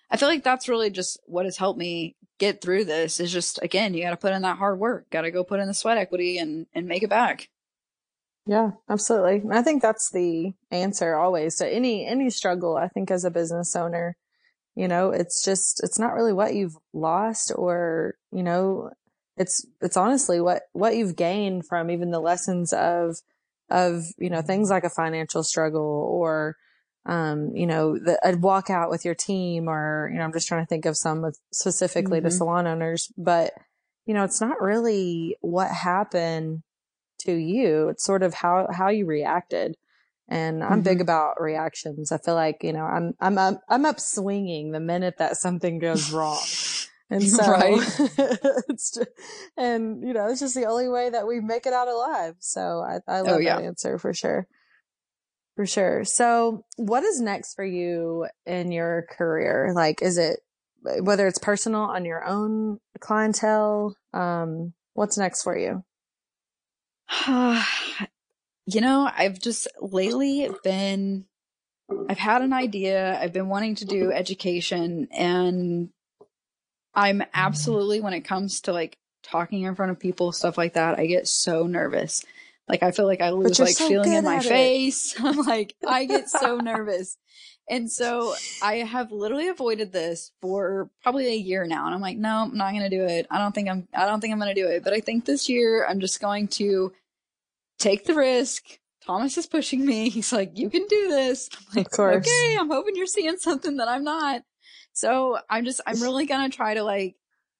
[0.08, 3.60] I feel like that's really just what has helped me get through this is just,
[3.60, 5.74] again, you got to put in that hard work, got to go put in the
[5.74, 7.48] sweat equity and, and make it back.
[8.46, 9.42] Yeah, absolutely.
[9.50, 12.76] I think that's the answer always to any, any struggle.
[12.76, 14.16] I think as a business owner,
[14.76, 18.90] you know, it's just, it's not really what you've lost or, you know,
[19.38, 23.16] it's, it's honestly what, what you've gained from even the lessons of,
[23.70, 26.56] of, you know, things like a financial struggle or,
[27.06, 30.64] um, you know, the, a walkout with your team or, you know, I'm just trying
[30.64, 32.26] to think of some specifically mm-hmm.
[32.26, 33.54] to salon owners, but,
[34.04, 36.62] you know, it's not really what happened
[37.20, 37.88] to you.
[37.88, 39.76] It's sort of how, how you reacted.
[40.28, 40.80] And I'm mm-hmm.
[40.80, 42.10] big about reactions.
[42.10, 45.78] I feel like, you know, I'm, I'm, I'm, I'm up swinging the minute that something
[45.78, 46.40] goes wrong.
[47.08, 47.78] And so, right.
[48.68, 49.08] it's just,
[49.56, 52.34] and you know, it's just the only way that we make it out alive.
[52.40, 53.58] So I, I oh, love oh, yeah.
[53.58, 54.48] that answer for sure.
[55.54, 56.04] For sure.
[56.04, 59.70] So what is next for you in your career?
[59.72, 60.40] Like, is it,
[60.82, 65.84] whether it's personal on your own clientele, um, what's next for you?
[68.66, 71.24] You know, I've just lately been,
[72.08, 73.18] I've had an idea.
[73.20, 75.90] I've been wanting to do education and
[76.94, 80.98] I'm absolutely, when it comes to like talking in front of people, stuff like that,
[80.98, 82.24] I get so nervous.
[82.68, 85.14] Like I feel like I lose like so feeling in my face.
[85.20, 87.16] I'm like, I get so nervous.
[87.68, 91.86] And so I have literally avoided this for probably a year now.
[91.86, 93.26] And I'm like, no, I'm not going to do it.
[93.30, 94.84] I don't think I'm, I don't think I'm going to do it.
[94.84, 96.92] But I think this year I'm just going to
[97.78, 98.64] take the risk.
[99.06, 100.08] Thomas is pushing me.
[100.10, 101.48] He's like, you can do this.
[101.52, 102.26] I'm like, of course.
[102.26, 104.42] Okay, I'm hoping you're seeing something that I'm not.
[104.92, 107.16] So I'm just, I'm really going to try to like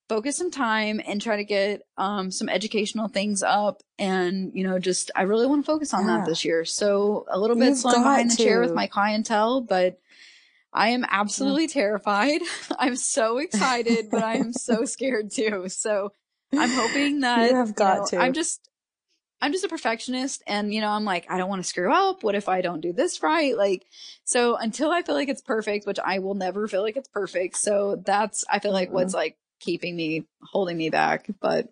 [0.08, 3.82] focus some time and try to get um, some educational things up.
[3.98, 6.18] And, you know, just, I really want to focus on yeah.
[6.18, 6.64] that this year.
[6.64, 8.36] So a little bit You've slowing behind to.
[8.36, 9.98] the chair with my clientele, but
[10.72, 12.42] I am absolutely terrified.
[12.78, 15.68] I'm so excited, but I am so scared too.
[15.68, 16.12] So
[16.52, 18.18] I'm hoping that You have got know, to.
[18.18, 18.68] I'm just
[19.40, 22.22] I'm just a perfectionist and you know, I'm like, I don't want to screw up.
[22.22, 23.56] What if I don't do this right?
[23.56, 23.84] Like
[24.24, 27.56] so until I feel like it's perfect, which I will never feel like it's perfect.
[27.56, 31.26] So that's I feel like what's like keeping me holding me back.
[31.40, 31.68] But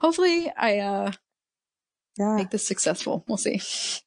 [0.00, 1.12] hopefully I uh
[2.18, 2.36] Yeah.
[2.36, 3.24] make this successful.
[3.26, 3.60] We'll see.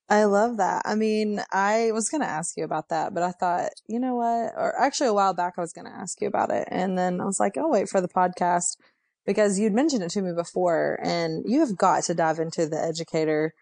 [0.08, 0.84] I love that.
[0.86, 4.14] I mean, I was going to ask you about that, but I thought, you know
[4.16, 4.54] what?
[4.56, 6.68] Or actually, a while back, I was going to ask you about it.
[6.70, 8.78] And then I was like, I'll wait for the podcast
[9.26, 12.82] because you'd mentioned it to me before and you have got to dive into the
[12.82, 13.54] educator.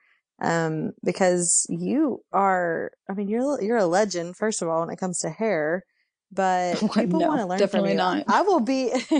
[0.41, 4.99] Um, because you are, I mean, you're, you're a legend, first of all, when it
[4.99, 5.83] comes to hair,
[6.31, 8.23] but people no, want to learn definitely from you.
[8.25, 8.25] not.
[8.27, 8.91] I will be,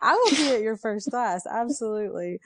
[0.00, 1.46] I will be at your first class.
[1.46, 2.38] Absolutely.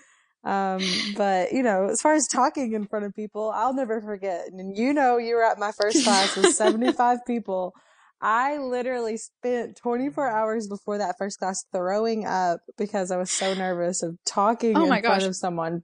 [0.47, 0.81] Um,
[1.17, 4.47] but you know, as far as talking in front of people, I'll never forget.
[4.53, 7.75] And you know, you were at my first class with 75 people.
[8.21, 10.33] I literally spent 24 mm.
[10.33, 14.83] hours before that first class throwing up because I was so nervous of talking Oh
[14.85, 15.25] in front gosh.
[15.25, 15.83] of someone.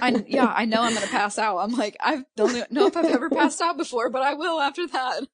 [0.00, 1.58] I yeah, I know I'm gonna pass out.
[1.58, 4.86] I'm like, I don't know if I've ever passed out before, but I will after
[4.88, 5.26] that.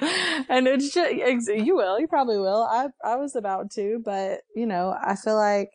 [0.00, 1.14] and it's just,
[1.48, 2.62] you will, you probably will.
[2.64, 5.70] I, I was about to, but you know, I feel like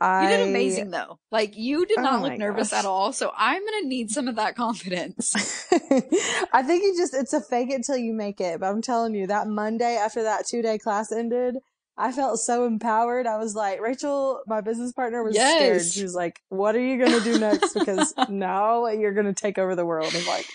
[0.00, 1.18] I You did amazing though.
[1.30, 2.80] Like you did Oh not look nervous gosh.
[2.80, 3.12] at all.
[3.12, 5.34] So I'm gonna need some of that confidence.
[5.72, 8.60] I think you just it's a fake it till you make it.
[8.60, 11.56] But I'm telling you, that Monday after that two day class ended,
[11.96, 13.26] I felt so empowered.
[13.26, 15.76] I was like, Rachel, my business partner was scared.
[15.76, 15.92] Yes.
[15.94, 17.72] She was like, What are you gonna do next?
[17.78, 20.12] Because now you're gonna take over the world.
[20.14, 20.46] I'm like,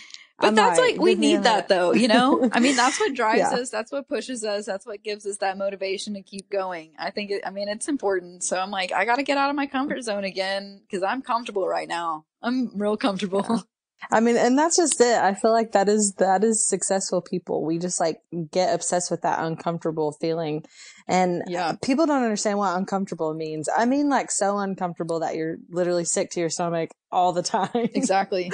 [0.41, 2.49] But that's like we need that though, you know?
[2.51, 3.59] I mean, that's what drives Yeah.
[3.59, 6.93] us, that's what pushes us, that's what gives us that motivation to keep going.
[6.99, 8.43] I think it, I mean, it's important.
[8.43, 11.21] So I'm like, I got to get out of my comfort zone again cuz I'm
[11.21, 12.25] comfortable right now.
[12.41, 13.45] I'm real comfortable.
[13.47, 13.57] Yeah.
[14.11, 15.17] I mean, and that's just it.
[15.19, 17.63] I feel like that is that is successful people.
[17.63, 18.17] We just like
[18.51, 20.63] get obsessed with that uncomfortable feeling.
[21.11, 21.75] And Yeah.
[21.83, 23.67] people don't understand what uncomfortable means.
[23.75, 27.69] I mean like so uncomfortable that you're literally sick to your stomach all the time.
[27.73, 28.51] Exactly.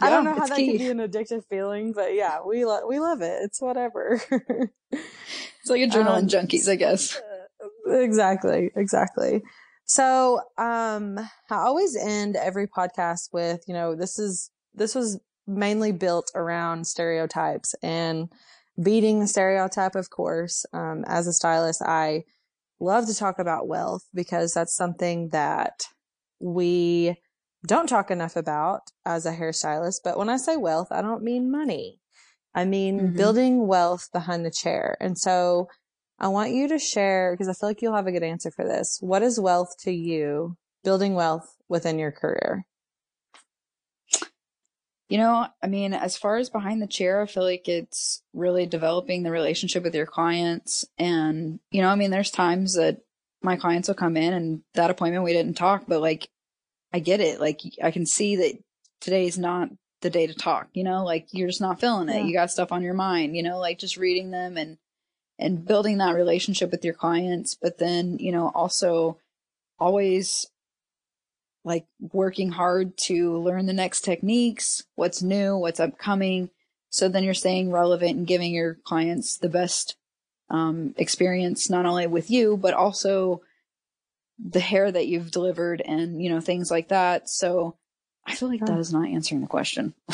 [0.00, 0.76] I don't know how that key.
[0.76, 3.38] can be an addictive feeling, but yeah, we lo- we love it.
[3.42, 4.20] It's whatever.
[4.90, 7.18] It's like adrenaline Um, junkies, I guess.
[7.86, 9.42] exactly, exactly.
[9.84, 15.92] So, um, I always end every podcast with, you know, this is, this was mainly
[15.92, 18.28] built around stereotypes and
[18.80, 20.64] beating the stereotype, of course.
[20.72, 22.24] Um, as a stylist, I
[22.80, 25.82] love to talk about wealth because that's something that
[26.40, 27.16] we
[27.66, 30.00] don't talk enough about as a hairstylist.
[30.02, 32.00] But when I say wealth, I don't mean money.
[32.54, 33.16] I mean Mhm.
[33.16, 34.96] building wealth behind the chair.
[35.00, 35.68] And so
[36.18, 38.64] I want you to share because I feel like you'll have a good answer for
[38.64, 38.98] this.
[39.00, 40.56] What is wealth to you?
[40.84, 42.66] Building wealth within your career.
[45.12, 48.64] You know, I mean, as far as behind the chair, I feel like it's really
[48.64, 50.86] developing the relationship with your clients.
[50.96, 53.02] And, you know, I mean, there's times that
[53.42, 56.30] my clients will come in and that appointment we didn't talk, but like,
[56.94, 57.40] I get it.
[57.40, 58.58] Like, I can see that
[59.02, 59.68] today's not
[60.00, 62.14] the day to talk, you know, like you're just not feeling it.
[62.14, 62.24] Yeah.
[62.24, 64.78] You got stuff on your mind, you know, like just reading them and,
[65.38, 67.54] and building that relationship with your clients.
[67.54, 69.18] But then, you know, also
[69.78, 70.46] always
[71.64, 76.50] like working hard to learn the next techniques, what's new, what's upcoming.
[76.90, 79.96] So then you're staying relevant and giving your clients the best
[80.50, 83.42] um, experience, not only with you, but also
[84.38, 87.28] the hair that you've delivered and, you know, things like that.
[87.28, 87.76] So
[88.26, 89.94] I feel like that is not answering the question.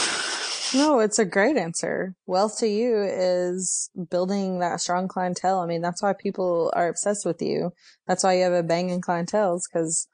[0.75, 2.15] No, it's a great answer.
[2.27, 5.61] Wealth to you is building that strong clientele.
[5.61, 7.73] I mean, that's why people are obsessed with you.
[8.07, 10.09] That's why you have a banging clientele because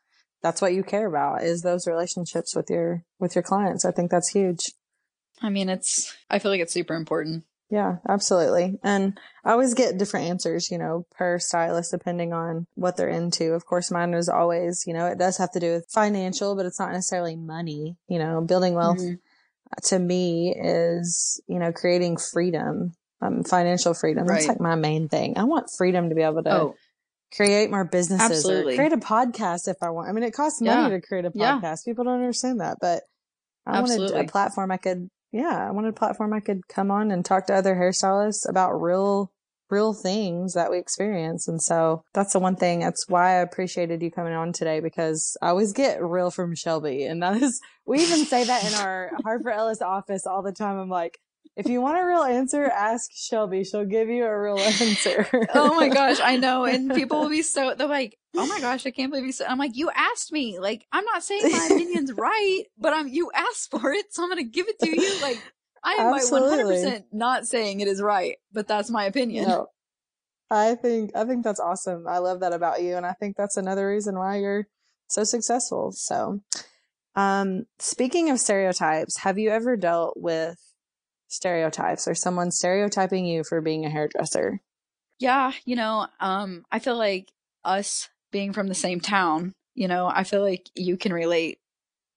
[0.45, 3.87] that's what you care about is those relationships with your, with your clients.
[3.87, 4.61] I think that's huge.
[5.41, 7.45] I mean, it's, I feel like it's super important.
[7.71, 8.79] Yeah, absolutely.
[8.83, 13.55] And I always get different answers, you know, per stylist, depending on what they're into.
[13.55, 16.67] Of course, mine is always, you know, it does have to do with financial, but
[16.67, 17.97] it's not necessarily money.
[18.07, 19.19] You know, building wealth Mhm.
[19.85, 22.93] to me is, you know, creating freedom,
[23.23, 24.27] um, financial freedom.
[24.27, 25.39] That's like my main thing.
[25.39, 26.75] I want freedom to be able to Oh,
[27.37, 28.75] create more businesses Absolutely.
[28.75, 30.09] or create a podcast if I want.
[30.09, 30.89] I mean, it costs money Yeah.
[30.89, 31.61] to create a Yeah.
[31.61, 31.85] podcast.
[31.85, 33.03] People don't understand that, but
[33.67, 37.11] I wanted a platform I could, yeah, I wanted a platform I could come on
[37.11, 39.33] and talk to other hairstylists about real,
[39.71, 41.49] real things that we experience.
[41.49, 42.81] And so that's the one thing.
[42.81, 47.05] That's why I appreciated you coming on today because I always get real from Shelby.
[47.05, 50.79] And that is, we even say that in our Harper Ellis office all the time.
[50.79, 51.19] I'm like,
[51.57, 53.65] if you want a real answer, ask Shelby.
[53.65, 55.29] She'll give you a real answer.
[55.55, 56.65] oh my gosh, I know.
[56.65, 59.47] And people will be so they're like, "Oh my gosh, I can't believe you said."
[59.49, 60.59] I'm like, "You asked me.
[60.59, 64.29] Like, I'm not saying my opinion's right, but I'm you asked for it, so I'm
[64.29, 65.41] gonna give it to you." Like,
[65.83, 69.49] I am by 100% not saying it is right, but that's my opinion.
[69.49, 69.69] No.
[70.51, 72.07] I think I think that's awesome.
[72.09, 74.67] I love that about you, and I think that's another reason why you're
[75.09, 75.93] so successful.
[75.93, 76.41] So,
[77.15, 80.59] um, speaking of stereotypes, have you ever dealt with
[81.35, 84.61] stereotypes or someone stereotyping you for being a hairdresser?
[85.19, 87.31] Yeah, you know, um, I feel like
[87.65, 91.59] us being from the same town, you know, I feel like you can relate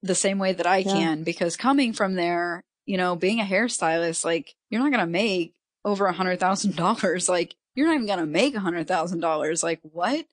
[0.02, 0.92] the same way that I yeah.
[0.92, 5.54] can because coming from there, you know, being a hairstylist, like you're not gonna make
[5.84, 7.30] over a hundred thousand dollars.
[7.38, 9.64] Like you're not even gonna make a hundred thousand dollars.
[9.64, 10.26] Like what?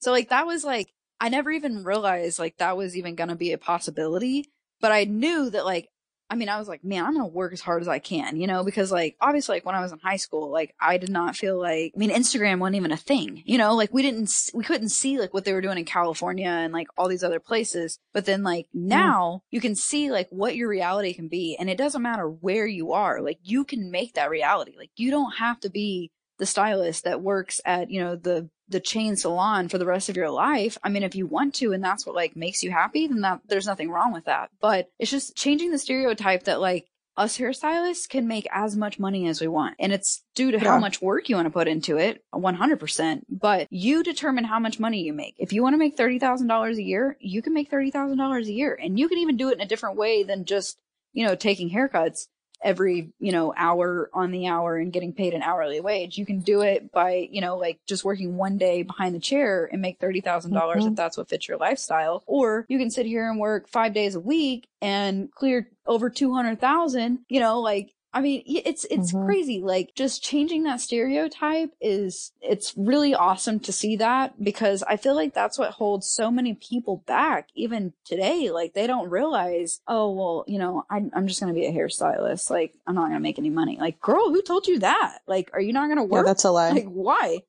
[0.00, 3.52] So like that was like I never even realized like that was even gonna be
[3.52, 4.50] a possibility.
[4.80, 5.88] But I knew that like
[6.30, 8.36] I mean, I was like, man, I'm going to work as hard as I can,
[8.36, 11.10] you know, because like, obviously, like when I was in high school, like I did
[11.10, 14.32] not feel like, I mean, Instagram wasn't even a thing, you know, like we didn't,
[14.54, 17.40] we couldn't see like what they were doing in California and like all these other
[17.40, 17.98] places.
[18.14, 18.82] But then like mm.
[18.86, 19.46] now mm.
[19.50, 21.56] you can see like what your reality can be.
[21.58, 24.74] And it doesn't matter where you are, like you can make that reality.
[24.78, 28.80] Like you don't have to be the stylist that works at, you know, the the
[28.80, 30.78] chain salon for the rest of your life.
[30.82, 33.40] I mean, if you want to and that's what like makes you happy, then that
[33.46, 34.50] there's nothing wrong with that.
[34.60, 39.26] But it's just changing the stereotype that like us hairstylists can make as much money
[39.26, 39.74] as we want.
[39.78, 40.64] And it's due to yeah.
[40.64, 43.22] how much work you want to put into it, 100%.
[43.28, 45.34] But you determine how much money you make.
[45.38, 48.78] If you want to make $30,000 a year, you can make $30,000 a year.
[48.80, 50.78] And you can even do it in a different way than just,
[51.12, 52.28] you know, taking haircuts
[52.62, 56.18] every, you know, hour on the hour and getting paid an hourly wage.
[56.18, 59.68] You can do it by, you know, like just working one day behind the chair
[59.70, 60.88] and make $30,000 mm-hmm.
[60.88, 62.22] if that's what fits your lifestyle.
[62.26, 67.20] Or you can sit here and work five days a week and clear over 200,000,
[67.28, 69.24] you know, like I mean, it's it's mm-hmm.
[69.24, 69.60] crazy.
[69.60, 75.14] Like just changing that stereotype is it's really awesome to see that because I feel
[75.14, 78.50] like that's what holds so many people back even today.
[78.50, 81.72] Like they don't realize, oh well, you know, I, I'm just going to be a
[81.72, 82.50] hairstylist.
[82.50, 83.78] Like I'm not going to make any money.
[83.80, 85.18] Like, girl, who told you that?
[85.28, 86.26] Like, are you not going to work?
[86.26, 86.70] Yeah, that's a lie.
[86.70, 87.42] Like, why?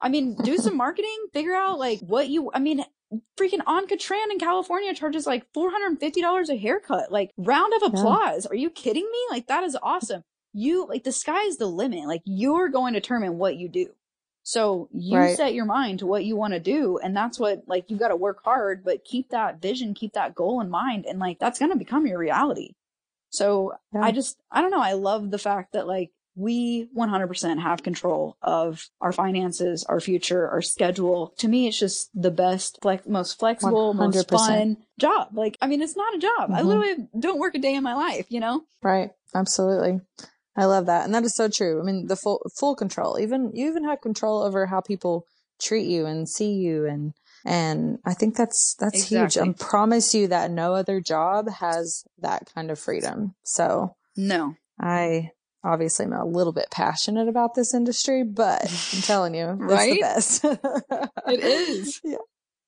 [0.00, 2.84] I mean, do some marketing, figure out like what you, I mean,
[3.38, 7.10] freaking Anh Co Tran in California charges like $450 a haircut.
[7.10, 8.44] Like round of applause.
[8.44, 8.52] Yeah.
[8.52, 9.18] Are you kidding me?
[9.30, 10.22] Like that is awesome.
[10.52, 12.06] You like the sky is the limit.
[12.06, 13.90] Like you're going to determine what you do.
[14.42, 15.36] So you right.
[15.36, 16.98] set your mind to what you want to do.
[16.98, 20.34] And that's what like you've got to work hard, but keep that vision, keep that
[20.34, 21.04] goal in mind.
[21.06, 22.72] And like that's going to become your reality.
[23.30, 24.00] So yeah.
[24.00, 24.80] I just, I don't know.
[24.80, 30.48] I love the fact that like we 100% have control of our finances, our future,
[30.48, 31.34] our schedule.
[31.38, 33.98] To me, it's just the best, like most flexible, 100%.
[33.98, 35.30] most fun job.
[35.32, 36.42] Like, I mean, it's not a job.
[36.42, 36.54] Mm-hmm.
[36.54, 38.62] I literally don't work a day in my life, you know?
[38.82, 39.10] Right.
[39.34, 40.00] Absolutely.
[40.56, 41.04] I love that.
[41.04, 41.80] And that is so true.
[41.80, 45.26] I mean, the full, full control, even, you even have control over how people
[45.60, 47.14] treat you and see you and,
[47.44, 49.42] and I think that's, that's exactly.
[49.42, 49.48] huge.
[49.48, 53.34] I promise you that no other job has that kind of freedom.
[53.42, 55.30] So no, I,
[55.64, 58.62] obviously I'm a little bit passionate about this industry, but
[58.94, 59.98] I'm telling you, right?
[60.00, 61.28] it's the best.
[61.28, 62.00] it is.
[62.04, 62.16] Yeah.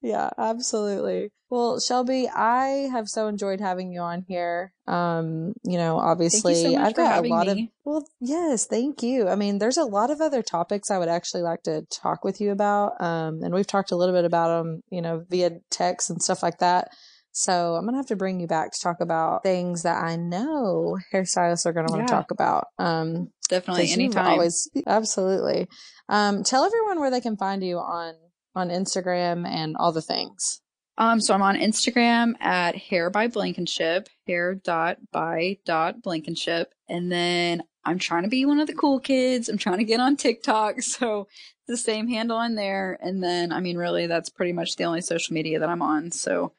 [0.03, 1.31] Yeah, absolutely.
[1.51, 4.73] Well, Shelby, I have so enjoyed having you on here.
[4.87, 7.65] Um, you know, obviously you so I've got a lot me.
[7.65, 9.29] of well, yes, thank you.
[9.29, 12.41] I mean, there's a lot of other topics I would actually like to talk with
[12.41, 13.01] you about.
[13.01, 16.43] Um, and we've talked a little bit about them, you know, via text and stuff
[16.43, 16.93] like that.
[17.33, 20.17] So I'm going to have to bring you back to talk about things that I
[20.17, 22.67] know hairstylists are going to want to talk about.
[22.79, 24.27] Um, definitely anytime.
[24.27, 25.69] Always, absolutely.
[26.09, 28.15] Um, tell everyone where they can find you on,
[28.55, 30.61] on Instagram and all the things.
[30.99, 36.75] Um, so I'm on Instagram at hair by Blankenship, hair dot by dot Blankenship.
[36.89, 39.49] And then I'm trying to be one of the cool kids.
[39.49, 40.77] I'm trying to get on TikTok.
[40.83, 41.29] So
[41.67, 42.99] the same handle on there.
[43.01, 46.11] And then, I mean, really, that's pretty much the only social media that I'm on.
[46.11, 46.53] So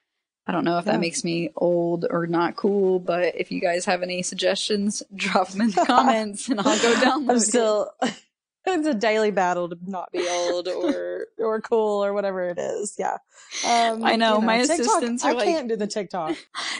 [0.48, 0.94] I don't know if yeah.
[0.94, 5.50] that makes me old or not cool, but if you guys have any suggestions, drop
[5.50, 7.92] them in the comments and I'll go download I'm still,
[8.66, 12.96] it's a daily battle to not be old or or cool or whatever it is.
[12.98, 13.18] Yeah,
[13.66, 16.36] um, I know, you know my TikTok, assistants are I like, can't do the TikTok.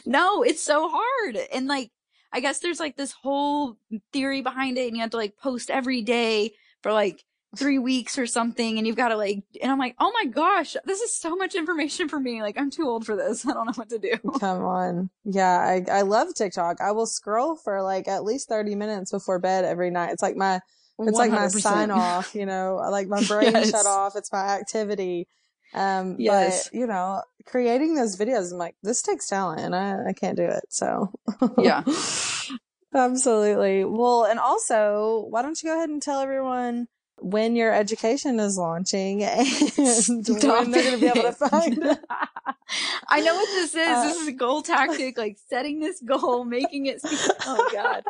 [0.06, 1.92] no, it's so hard, and like
[2.34, 3.78] I guess there's like this whole
[4.12, 7.24] theory behind it, and you have to like post every day for like
[7.58, 10.78] three weeks or something and you've got to like and i'm like oh my gosh
[10.86, 12.42] this is so much information for me.
[12.42, 13.46] Like i'm too old for this.
[13.48, 14.18] I don't know what to do.
[14.40, 15.10] Come on.
[15.26, 16.80] Yeah i i love tiktok.
[16.80, 20.12] I will scroll for like at least 30 minutes before bed every night.
[20.12, 20.62] It's like my
[21.00, 21.20] it's 100%.
[21.20, 23.72] like my sign off you know like my brain yes.
[23.72, 24.16] shut off.
[24.16, 25.28] It's my activity.
[25.74, 26.70] Um yes.
[26.70, 30.38] but you know creating those videos i'm like this takes talent and i i can't
[30.38, 31.12] do it so.
[31.58, 31.84] Yeah.
[32.94, 33.84] Absolutely.
[33.84, 36.88] Well and also why don't you go ahead and tell everyone
[37.22, 41.78] when your education is launching and Stop when they're going to be able to find
[41.78, 42.00] it.
[43.08, 43.88] I know what this is.
[43.88, 47.00] Uh, this is a goal tactic, like setting this goal, making it.
[47.04, 48.04] Oh God.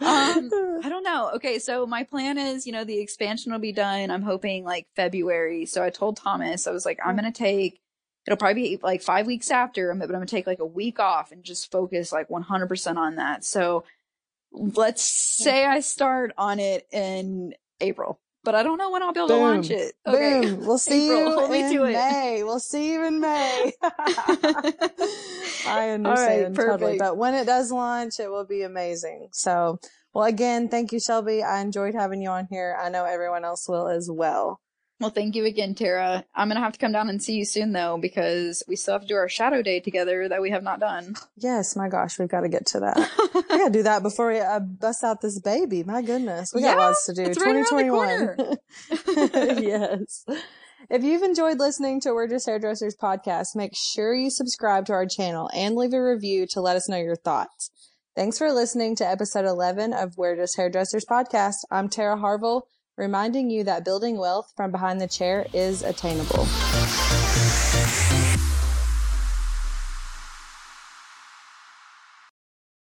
[0.00, 0.50] Um,
[0.84, 1.30] I don't know.
[1.36, 4.10] Okay, so my plan is, you know, the expansion will be done.
[4.10, 5.64] I'm hoping like February.
[5.66, 7.80] So I told Thomas, I was like, I'm gonna take.
[8.26, 11.32] It'll probably be like five weeks after, but I'm gonna take like a week off
[11.32, 13.44] and just focus like 100% on that.
[13.44, 13.84] So
[14.52, 19.20] let's say I start on it in April but I don't know when I'll be
[19.20, 19.38] able Boom.
[19.38, 19.94] to launch it.
[20.06, 20.40] Okay.
[20.46, 20.66] Boom.
[20.66, 22.42] We'll see April, you in May.
[22.44, 23.72] We'll see you in May.
[25.66, 26.98] I understand right, totally.
[26.98, 29.28] But when it does launch, it will be amazing.
[29.32, 29.78] So,
[30.14, 31.42] well, again, thank you, Shelby.
[31.42, 32.76] I enjoyed having you on here.
[32.80, 34.60] I know everyone else will as well.
[35.00, 36.24] Well, thank you again, Tara.
[36.34, 38.94] I'm going to have to come down and see you soon, though, because we still
[38.94, 41.14] have to do our shadow day together that we have not done.
[41.36, 42.96] Yes, my gosh, we've got to get to that.
[43.34, 45.84] we got to do that before we uh, bust out this baby.
[45.84, 47.26] My goodness, we got lots to do.
[47.26, 48.56] 2021.
[49.62, 50.24] yes.
[50.90, 55.06] If you've enjoyed listening to We're Just Hairdressers podcast, make sure you subscribe to our
[55.06, 57.70] channel and leave a review to let us know your thoughts.
[58.16, 61.58] Thanks for listening to episode 11 of We're Just Hairdressers podcast.
[61.70, 62.66] I'm Tara Harville
[62.98, 66.46] reminding you that building wealth from behind the chair is attainable.